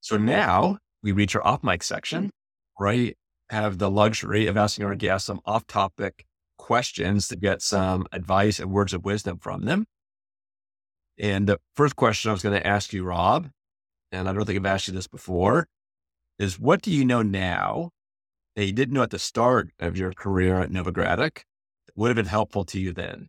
So 0.00 0.16
now 0.16 0.78
we 1.02 1.12
reach 1.12 1.34
our 1.34 1.46
off 1.46 1.62
mic 1.62 1.82
section, 1.82 2.30
right? 2.78 3.16
Have 3.50 3.78
the 3.78 3.90
luxury 3.90 4.46
of 4.46 4.56
asking 4.56 4.84
our 4.84 4.94
guests 4.94 5.26
some 5.26 5.40
off 5.46 5.66
topic 5.66 6.24
questions 6.58 7.28
to 7.28 7.36
get 7.36 7.62
some 7.62 8.06
advice 8.12 8.58
and 8.58 8.70
words 8.70 8.92
of 8.92 9.04
wisdom 9.04 9.38
from 9.38 9.64
them. 9.64 9.86
And 11.18 11.46
the 11.46 11.58
first 11.74 11.96
question 11.96 12.30
I 12.30 12.32
was 12.32 12.42
going 12.42 12.58
to 12.58 12.66
ask 12.66 12.92
you, 12.92 13.04
Rob, 13.04 13.48
and 14.10 14.28
I 14.28 14.32
don't 14.32 14.44
think 14.44 14.58
I've 14.58 14.66
asked 14.66 14.88
you 14.88 14.94
this 14.94 15.08
before, 15.08 15.68
is 16.38 16.58
what 16.58 16.82
do 16.82 16.90
you 16.90 17.04
know 17.04 17.22
now 17.22 17.90
that 18.56 18.64
you 18.64 18.72
didn't 18.72 18.94
know 18.94 19.02
at 19.02 19.10
the 19.10 19.18
start 19.18 19.70
of 19.78 19.96
your 19.96 20.12
career 20.12 20.58
at 20.60 20.70
Novogradac 20.70 21.42
would 21.94 22.08
have 22.08 22.16
been 22.16 22.26
helpful 22.26 22.64
to 22.64 22.80
you 22.80 22.92
then? 22.92 23.28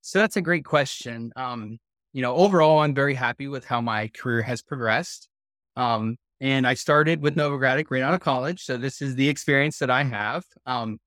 So 0.00 0.18
that's 0.18 0.36
a 0.36 0.42
great 0.42 0.64
question. 0.64 1.32
Um, 1.36 1.78
you 2.12 2.22
know, 2.22 2.34
overall, 2.34 2.80
I'm 2.80 2.94
very 2.94 3.14
happy 3.14 3.48
with 3.48 3.64
how 3.64 3.80
my 3.80 4.08
career 4.08 4.42
has 4.42 4.62
progressed. 4.62 5.28
Um, 5.76 6.16
and 6.40 6.66
I 6.66 6.74
started 6.74 7.20
with 7.22 7.36
Novogradac 7.36 7.90
right 7.90 8.02
out 8.02 8.14
of 8.14 8.20
college. 8.20 8.64
So 8.64 8.76
this 8.76 9.02
is 9.02 9.14
the 9.14 9.28
experience 9.28 9.78
that 9.78 9.90
I 9.90 10.04
have. 10.04 10.44
Um, 10.66 10.98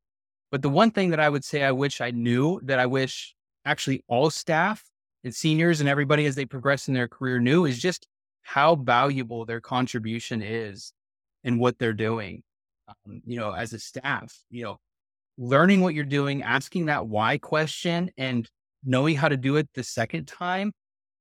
but 0.51 0.61
the 0.61 0.69
one 0.69 0.91
thing 0.91 1.09
that 1.09 1.19
I 1.19 1.29
would 1.29 1.43
say 1.43 1.63
I 1.63 1.71
wish 1.71 1.99
I 1.99 2.11
knew 2.11 2.61
that 2.63 2.79
I 2.79 2.85
wish 2.85 3.35
actually 3.65 4.03
all 4.07 4.29
staff 4.29 4.83
and 5.23 5.33
seniors 5.33 5.79
and 5.79 5.89
everybody 5.89 6.25
as 6.25 6.35
they 6.35 6.45
progress 6.45 6.87
in 6.87 6.93
their 6.93 7.07
career 7.07 7.39
knew 7.39 7.65
is 7.65 7.79
just 7.81 8.07
how 8.43 8.75
valuable 8.75 9.45
their 9.45 9.61
contribution 9.61 10.41
is 10.41 10.93
and 11.43 11.59
what 11.59 11.79
they're 11.79 11.93
doing. 11.93 12.43
Um, 12.87 13.21
you 13.25 13.39
know, 13.39 13.51
as 13.51 13.73
a 13.73 13.79
staff, 13.79 14.37
you 14.51 14.63
know, 14.63 14.77
learning 15.37 15.81
what 15.81 15.95
you're 15.95 16.03
doing, 16.03 16.43
asking 16.43 16.85
that 16.85 17.07
why 17.07 17.37
question 17.39 18.11
and 18.17 18.47
knowing 18.85 19.15
how 19.15 19.29
to 19.29 19.37
do 19.37 19.55
it 19.57 19.69
the 19.73 19.83
second 19.83 20.27
time 20.27 20.71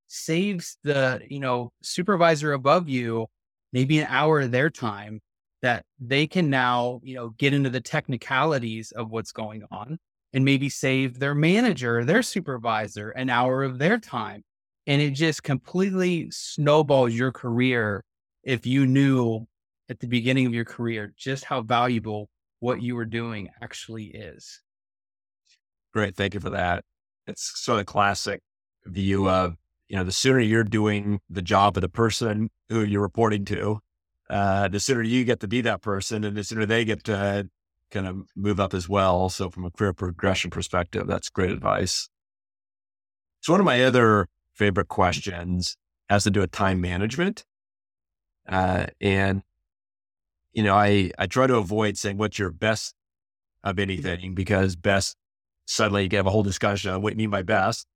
saves 0.07 0.77
the, 0.83 1.21
you 1.29 1.39
know, 1.39 1.71
supervisor 1.81 2.53
above 2.53 2.87
you 2.89 3.27
maybe 3.73 3.99
an 3.99 4.07
hour 4.09 4.41
of 4.41 4.51
their 4.51 4.69
time 4.69 5.19
that 5.61 5.83
they 5.99 6.27
can 6.27 6.49
now, 6.49 6.99
you 7.03 7.15
know, 7.15 7.29
get 7.29 7.53
into 7.53 7.69
the 7.69 7.81
technicalities 7.81 8.91
of 8.91 9.09
what's 9.09 9.31
going 9.31 9.63
on 9.71 9.97
and 10.33 10.45
maybe 10.45 10.69
save 10.69 11.19
their 11.19 11.35
manager, 11.35 12.05
their 12.05 12.21
supervisor 12.21 13.09
an 13.11 13.29
hour 13.29 13.63
of 13.63 13.79
their 13.79 13.97
time. 13.97 14.43
And 14.85 15.01
it 15.01 15.11
just 15.11 15.43
completely 15.43 16.29
snowballs 16.31 17.13
your 17.13 17.31
career 17.31 18.03
if 18.43 18.65
you 18.65 18.85
knew 18.85 19.45
at 19.89 19.99
the 19.99 20.07
beginning 20.07 20.45
of 20.45 20.53
your 20.53 20.65
career 20.65 21.13
just 21.17 21.45
how 21.45 21.61
valuable 21.61 22.29
what 22.59 22.81
you 22.81 22.95
were 22.95 23.05
doing 23.05 23.49
actually 23.61 24.05
is. 24.05 24.61
Great. 25.93 26.15
Thank 26.15 26.33
you 26.33 26.39
for 26.39 26.49
that. 26.49 26.83
It's 27.27 27.59
sort 27.59 27.79
of 27.79 27.85
classic 27.85 28.41
view 28.85 29.29
of 29.29 29.55
you 29.93 29.97
know, 29.97 30.03
the 30.03 30.11
sooner 30.11 30.39
you're 30.39 30.63
doing 30.63 31.19
the 31.29 31.43
job 31.43 31.77
of 31.77 31.81
the 31.81 31.87
person 31.89 32.49
who 32.69 32.83
you're 32.83 32.99
reporting 33.01 33.45
to, 33.45 33.79
uh, 34.27 34.67
the 34.67 34.79
sooner 34.79 35.03
you 35.03 35.23
get 35.23 35.39
to 35.41 35.47
be 35.47 35.61
that 35.61 35.81
person 35.83 36.23
and 36.23 36.35
the 36.35 36.43
sooner 36.43 36.65
they 36.65 36.83
get 36.83 37.03
to 37.03 37.47
kind 37.91 38.07
of 38.07 38.23
move 38.35 38.59
up 38.59 38.73
as 38.73 38.89
well. 38.89 39.29
So 39.29 39.51
from 39.51 39.65
a 39.65 39.69
career 39.69 39.93
progression 39.93 40.49
perspective, 40.49 41.05
that's 41.05 41.29
great 41.29 41.51
advice. 41.51 42.09
So 43.41 43.53
one 43.53 43.59
of 43.59 43.65
my 43.65 43.83
other 43.83 44.27
favorite 44.55 44.87
questions 44.87 45.77
has 46.09 46.23
to 46.23 46.31
do 46.31 46.39
with 46.39 46.51
time 46.51 46.81
management. 46.81 47.45
Uh, 48.49 48.87
and, 48.99 49.43
you 50.53 50.63
know, 50.63 50.75
I, 50.75 51.11
I 51.19 51.27
try 51.27 51.45
to 51.45 51.57
avoid 51.57 51.97
saying 51.97 52.17
what's 52.17 52.39
your 52.39 52.51
best 52.51 52.95
of 53.63 53.77
anything 53.77 54.33
because 54.33 54.75
best 54.75 55.17
suddenly 55.65 56.03
you 56.03 56.09
can 56.09 56.17
have 56.17 56.27
a 56.27 56.31
whole 56.31 56.43
discussion 56.43 56.91
on 56.91 57.01
what 57.01 57.13
you 57.13 57.17
mean 57.17 57.29
by 57.29 57.41
best. 57.41 57.87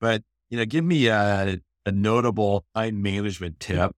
But 0.00 0.22
you 0.50 0.58
know, 0.58 0.64
give 0.64 0.84
me 0.84 1.08
a, 1.08 1.58
a 1.86 1.92
notable 1.92 2.64
time 2.74 3.02
management 3.02 3.60
tip 3.60 3.92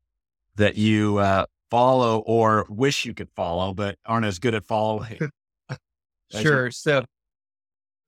that 0.56 0.76
you 0.76 1.18
uh, 1.18 1.46
follow 1.70 2.20
or 2.20 2.66
wish 2.68 3.04
you 3.04 3.14
could 3.14 3.30
follow, 3.36 3.74
but 3.74 3.96
aren't 4.06 4.26
as 4.26 4.38
good 4.38 4.54
at 4.54 4.64
following. 4.64 5.18
sure. 6.30 6.70
So 6.70 7.04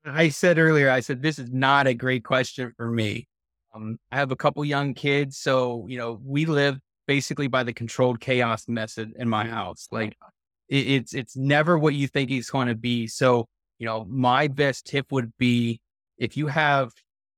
I 0.04 0.28
said 0.28 0.58
earlier, 0.58 0.90
I 0.90 1.00
said, 1.00 1.22
this 1.22 1.38
is 1.38 1.50
not 1.52 1.86
a 1.86 1.94
great 1.94 2.24
question 2.24 2.72
for 2.76 2.90
me. 2.90 3.28
Um, 3.74 3.98
I 4.10 4.16
have 4.16 4.30
a 4.30 4.36
couple 4.36 4.64
young 4.64 4.94
kids. 4.94 5.38
So, 5.38 5.86
you 5.88 5.98
know, 5.98 6.20
we 6.24 6.46
live 6.46 6.78
basically 7.06 7.48
by 7.48 7.62
the 7.62 7.72
controlled 7.72 8.20
chaos 8.20 8.68
method 8.68 9.12
in 9.18 9.28
my 9.28 9.46
house. 9.46 9.88
Like 9.90 10.16
it, 10.68 10.86
it's, 10.86 11.14
it's 11.14 11.36
never 11.36 11.78
what 11.78 11.94
you 11.94 12.06
think 12.08 12.30
it's 12.30 12.50
going 12.50 12.68
to 12.68 12.74
be. 12.74 13.06
So, 13.06 13.46
you 13.78 13.86
know, 13.86 14.04
my 14.08 14.48
best 14.48 14.86
tip 14.86 15.12
would 15.12 15.32
be 15.38 15.80
if 16.18 16.36
you 16.36 16.48
have 16.48 16.90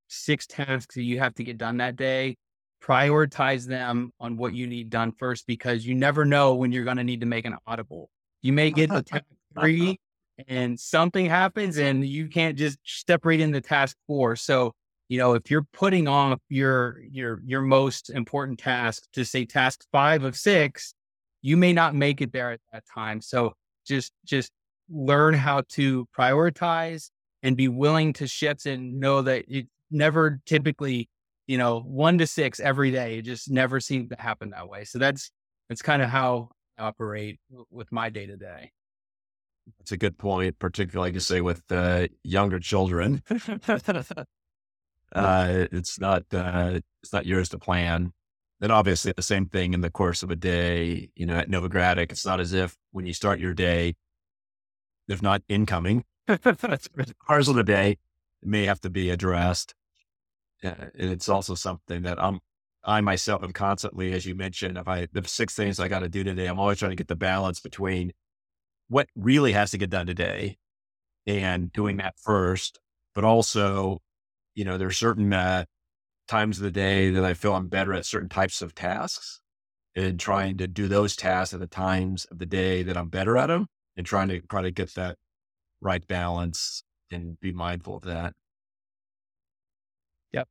six 0.09 0.47
tasks 0.47 0.95
that 0.95 1.03
you 1.03 1.19
have 1.19 1.35
to 1.35 1.45
get 1.45 1.59
done 1.59 1.77
that 1.79 1.97
day, 1.97 2.37
prioritize 2.83 3.67
them 3.67 4.13
on 4.21 4.37
what 4.37 4.55
you 4.55 4.67
need 4.67 4.91
done 4.91 5.13
first 5.13 5.47
because 5.47 5.87
you 5.87 5.95
never 5.95 6.25
know 6.25 6.55
when 6.55 6.73
you're 6.73 6.85
going 6.85 6.97
to 6.97 7.05
need 7.05 7.21
to 7.21 7.27
make 7.27 7.45
an 7.45 7.57
audible. 7.67 8.11
You 8.43 8.53
may 8.53 8.71
get 8.71 8.91
to 8.91 9.03
task 9.03 9.25
uh-huh. 9.57 9.63
three 9.63 9.99
and 10.49 10.81
something 10.81 11.27
happens 11.27 11.77
and 11.77 12.07
you 12.07 12.29
can't 12.29 12.57
just 12.57 12.79
step 12.85 13.25
right 13.25 13.39
into 13.39 13.61
task 13.61 13.97
four. 14.07 14.37
So, 14.37 14.73
you 15.09 15.19
know, 15.19 15.35
if 15.35 15.51
you're 15.51 15.67
putting 15.73 16.09
off 16.09 16.39
your 16.49 17.01
your 17.11 17.43
your 17.45 17.61
most 17.61 18.11
important 18.11 18.59
task 18.59 19.03
to 19.13 19.25
say 19.25 19.45
task 19.45 19.85
five 19.93 20.25
of 20.25 20.37
six, 20.37 20.95
you 21.43 21.57
may 21.57 21.73
not 21.73 21.95
make 21.95 22.21
it 22.21 22.33
there 22.33 22.53
at 22.53 22.61
that 22.73 22.85
time. 22.93 23.21
So 23.21 23.53
just 23.87 24.13
just 24.25 24.51
learn 24.91 25.35
how 25.35 25.63
to 25.71 26.07
prioritize 26.17 27.11
and 27.43 27.57
be 27.57 27.69
willing 27.69 28.13
to 28.15 28.27
shift 28.27 28.67
and 28.67 29.01
know 29.01 29.23
that 29.23 29.45
it, 29.49 29.67
never 29.91 30.41
typically, 30.47 31.09
you 31.47 31.59
know, 31.59 31.81
one 31.81 32.19
to 32.19 32.27
six 32.27 32.61
every 32.61 32.91
day. 32.91 33.19
It 33.19 33.23
just 33.23 33.51
never 33.51 33.81
seemed 33.81 34.11
to 34.11 34.17
happen 34.19 34.51
that 34.51 34.69
way. 34.69 34.85
So 34.85 34.99
that's 34.99 35.31
that's 35.69 35.83
kind 35.83 36.03
of 36.03 36.09
how 36.09 36.51
I 36.79 36.85
operate 36.85 37.39
with 37.71 37.91
my 37.93 38.11
day 38.11 38.27
to 38.27 38.37
day. 38.37 38.73
That's 39.79 39.93
a 39.93 39.97
good 39.97 40.19
point, 40.19 40.59
particularly 40.59 41.13
to 41.13 41.21
say 41.21 41.41
with 41.41 41.63
uh, 41.71 42.09
younger 42.25 42.59
children. 42.59 43.23
uh, 45.13 45.67
it's 45.73 46.01
not 46.01 46.25
uh, 46.33 46.81
it's 47.03 47.13
not 47.13 47.27
yours 47.27 47.49
to 47.51 47.59
plan. 47.59 48.13
And 48.63 48.71
obviously, 48.71 49.13
the 49.13 49.23
same 49.23 49.47
thing 49.47 49.73
in 49.73 49.81
the 49.81 49.91
course 49.91 50.23
of 50.23 50.31
a 50.31 50.37
day. 50.37 51.11
You 51.15 51.27
know, 51.27 51.37
at 51.37 51.49
Novogradac, 51.49 52.13
it's 52.13 52.27
not 52.27 52.41
as 52.41 52.53
if 52.53 52.77
when 52.93 53.07
you 53.07 53.15
start 53.15 53.41
your 53.41 53.55
day, 53.55 53.95
if 55.11 55.21
not 55.21 55.43
incoming, 55.49 56.05
cars 56.29 57.49
of 57.49 57.57
the 57.57 57.65
day, 57.65 57.99
may 58.43 58.65
have 58.65 58.81
to 58.81 58.89
be 58.89 59.11
addressed. 59.11 59.75
And 60.63 60.91
it's 60.95 61.29
also 61.29 61.55
something 61.55 62.03
that 62.03 62.23
I'm, 62.23 62.39
I 62.85 63.01
myself 63.01 63.43
am 63.43 63.53
constantly, 63.53 64.13
as 64.13 64.25
you 64.25 64.37
mentioned, 64.37 64.79
if 64.79 64.87
I, 64.87 65.09
the 65.13 65.27
six 65.27 65.55
things 65.55 65.81
I 65.81 65.89
got 65.89 66.01
to 66.01 66.09
do 66.09 66.23
today, 66.23 66.47
I'm 66.47 66.61
always 66.61 66.79
trying 66.79 66.93
to 66.93 66.97
get 66.97 67.09
the 67.09 67.17
balance 67.17 67.61
between 67.61 68.13
what 68.89 69.09
really 69.17 69.53
has 69.53 69.73
to 69.73 69.79
get 69.79 69.91
done 69.91 70.07
today 70.07 70.59
and 71.27 71.73
doing 71.73 71.97
that 71.97 72.15
first, 72.17 72.79
but 73.15 73.25
also, 73.25 73.99
you 74.55 74.65
know, 74.65 74.79
there's 74.79 74.97
certain 74.97 75.33
uh, 75.33 75.65
times 76.29 76.59
of 76.59 76.63
the 76.63 76.71
day 76.71 77.11
that 77.11 77.25
I 77.25 77.35
feel 77.35 77.55
I'm 77.55 77.69
better 77.69 77.93
at 77.95 78.07
certain 78.07 78.29
types 78.29 78.63
of 78.63 78.77
tasks 78.77 79.41
and 79.97 80.21
trying 80.21 80.57
to 80.59 80.69
do 80.69 80.87
those 80.87 81.17
tasks 81.17 81.53
at 81.53 81.59
the 81.59 81.67
times 81.67 82.27
of 82.27 82.39
the 82.39 82.47
day 82.47 82.85
that 82.85 82.97
I'm 82.97 83.09
better 83.09 83.37
at 83.37 83.49
them 83.49 83.67
and 83.97 84.07
trying 84.07 84.29
to 84.29 84.41
try 84.41 84.63
to 84.63 84.71
get 84.71 84.95
that 84.95 85.17
right 85.81 86.07
balance 86.07 86.83
and 87.11 87.39
be 87.41 87.53
mindful 87.53 87.97
of 87.97 88.03
that. 88.03 88.35
Yep. 90.33 90.49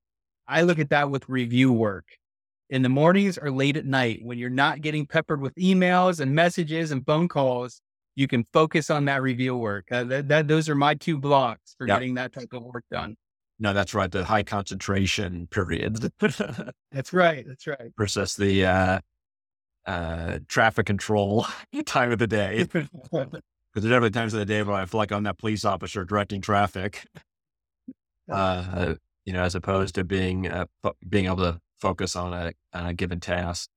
I 0.47 0.61
look 0.61 0.79
at 0.79 0.89
that 0.89 1.09
with 1.09 1.27
review 1.29 1.71
work 1.71 2.05
in 2.69 2.81
the 2.81 2.89
mornings 2.89 3.37
or 3.37 3.51
late 3.51 3.77
at 3.77 3.85
night 3.85 4.19
when 4.23 4.37
you're 4.37 4.49
not 4.49 4.81
getting 4.81 5.05
peppered 5.05 5.41
with 5.41 5.55
emails 5.55 6.19
and 6.19 6.33
messages 6.33 6.91
and 6.91 7.05
phone 7.05 7.27
calls. 7.27 7.81
You 8.15 8.27
can 8.27 8.43
focus 8.51 8.89
on 8.89 9.05
that 9.05 9.21
review 9.21 9.55
work. 9.55 9.85
Uh, 9.91 10.03
that, 10.05 10.27
that, 10.27 10.47
those 10.47 10.67
are 10.67 10.75
my 10.75 10.93
two 10.93 11.17
blocks 11.17 11.75
for 11.77 11.87
yep. 11.87 11.97
getting 11.97 12.15
that 12.15 12.33
type 12.33 12.51
of 12.51 12.63
work 12.63 12.83
done. 12.91 13.15
No, 13.59 13.73
that's 13.73 13.93
right. 13.93 14.11
The 14.11 14.25
high 14.25 14.43
concentration 14.43 15.47
periods. 15.47 15.99
that's 16.19 17.13
right. 17.13 17.45
That's 17.47 17.67
right. 17.67 17.91
Versus 17.97 18.35
the 18.35 18.65
uh, 18.65 18.99
uh, 19.85 20.39
traffic 20.47 20.85
control 20.85 21.45
time 21.85 22.11
of 22.11 22.19
the 22.19 22.27
day. 22.27 22.67
Because 23.71 23.83
there's 23.83 23.93
definitely 23.93 24.19
times 24.19 24.33
of 24.33 24.39
the 24.39 24.47
day 24.47 24.63
where 24.63 24.75
I 24.75 24.85
feel 24.85 24.97
like 24.97 25.11
I'm 25.11 25.21
that 25.23 25.37
police 25.37 25.63
officer 25.63 26.03
directing 26.03 26.41
traffic. 26.41 27.05
Uh, 28.27 28.95
you 29.25 29.33
know, 29.33 29.43
as 29.43 29.53
opposed 29.53 29.93
to 29.93 30.03
being 30.03 30.47
uh, 30.47 30.65
being 31.07 31.25
able 31.25 31.37
to 31.37 31.61
focus 31.79 32.15
on 32.15 32.33
a, 32.33 32.53
on 32.73 32.87
a 32.87 32.93
given 32.95 33.19
task. 33.19 33.69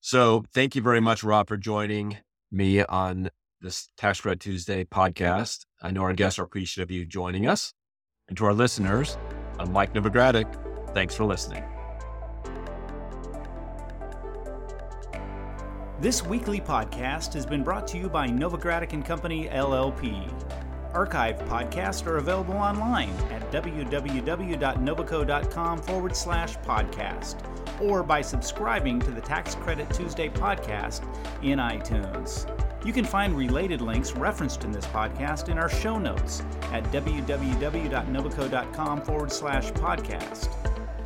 So, 0.00 0.44
thank 0.52 0.74
you 0.74 0.82
very 0.82 1.00
much, 1.00 1.22
Rob, 1.22 1.46
for 1.46 1.56
joining 1.56 2.18
me 2.50 2.82
on 2.82 3.30
this 3.60 3.88
Tax 3.96 4.20
Credit 4.20 4.40
Tuesday 4.40 4.84
podcast. 4.84 5.64
I 5.80 5.92
know 5.92 6.02
our 6.02 6.12
guests 6.12 6.38
are 6.38 6.42
appreciative 6.42 6.88
of 6.88 6.90
you 6.90 7.06
joining 7.06 7.46
us. 7.46 7.72
And 8.28 8.36
to 8.38 8.44
our 8.46 8.54
listeners, 8.54 9.16
I'm 9.58 9.72
Mike 9.72 9.94
Novogradac. 9.94 10.92
Thanks 10.94 11.14
for 11.14 11.24
listening. 11.24 11.71
This 16.02 16.26
weekly 16.26 16.60
podcast 16.60 17.32
has 17.34 17.46
been 17.46 17.62
brought 17.62 17.86
to 17.86 17.96
you 17.96 18.08
by 18.08 18.26
Novogradac 18.26 18.92
and 18.92 19.04
Company 19.04 19.46
LLP. 19.46 20.28
Archived 20.94 21.46
podcasts 21.46 22.04
are 22.08 22.16
available 22.16 22.54
online 22.54 23.10
at 23.30 23.48
www.novoco.com 23.52 25.82
forward 25.82 26.16
slash 26.16 26.56
podcast 26.56 27.36
or 27.80 28.02
by 28.02 28.20
subscribing 28.20 28.98
to 28.98 29.12
the 29.12 29.20
Tax 29.20 29.54
Credit 29.54 29.88
Tuesday 29.90 30.28
podcast 30.28 31.04
in 31.44 31.60
iTunes. 31.60 32.50
You 32.84 32.92
can 32.92 33.04
find 33.04 33.36
related 33.36 33.80
links 33.80 34.16
referenced 34.16 34.64
in 34.64 34.72
this 34.72 34.86
podcast 34.86 35.50
in 35.50 35.56
our 35.56 35.68
show 35.68 36.00
notes 36.00 36.42
at 36.72 36.82
www.novoco.com 36.86 39.02
forward 39.02 39.30
slash 39.30 39.70
podcast. 39.70 40.71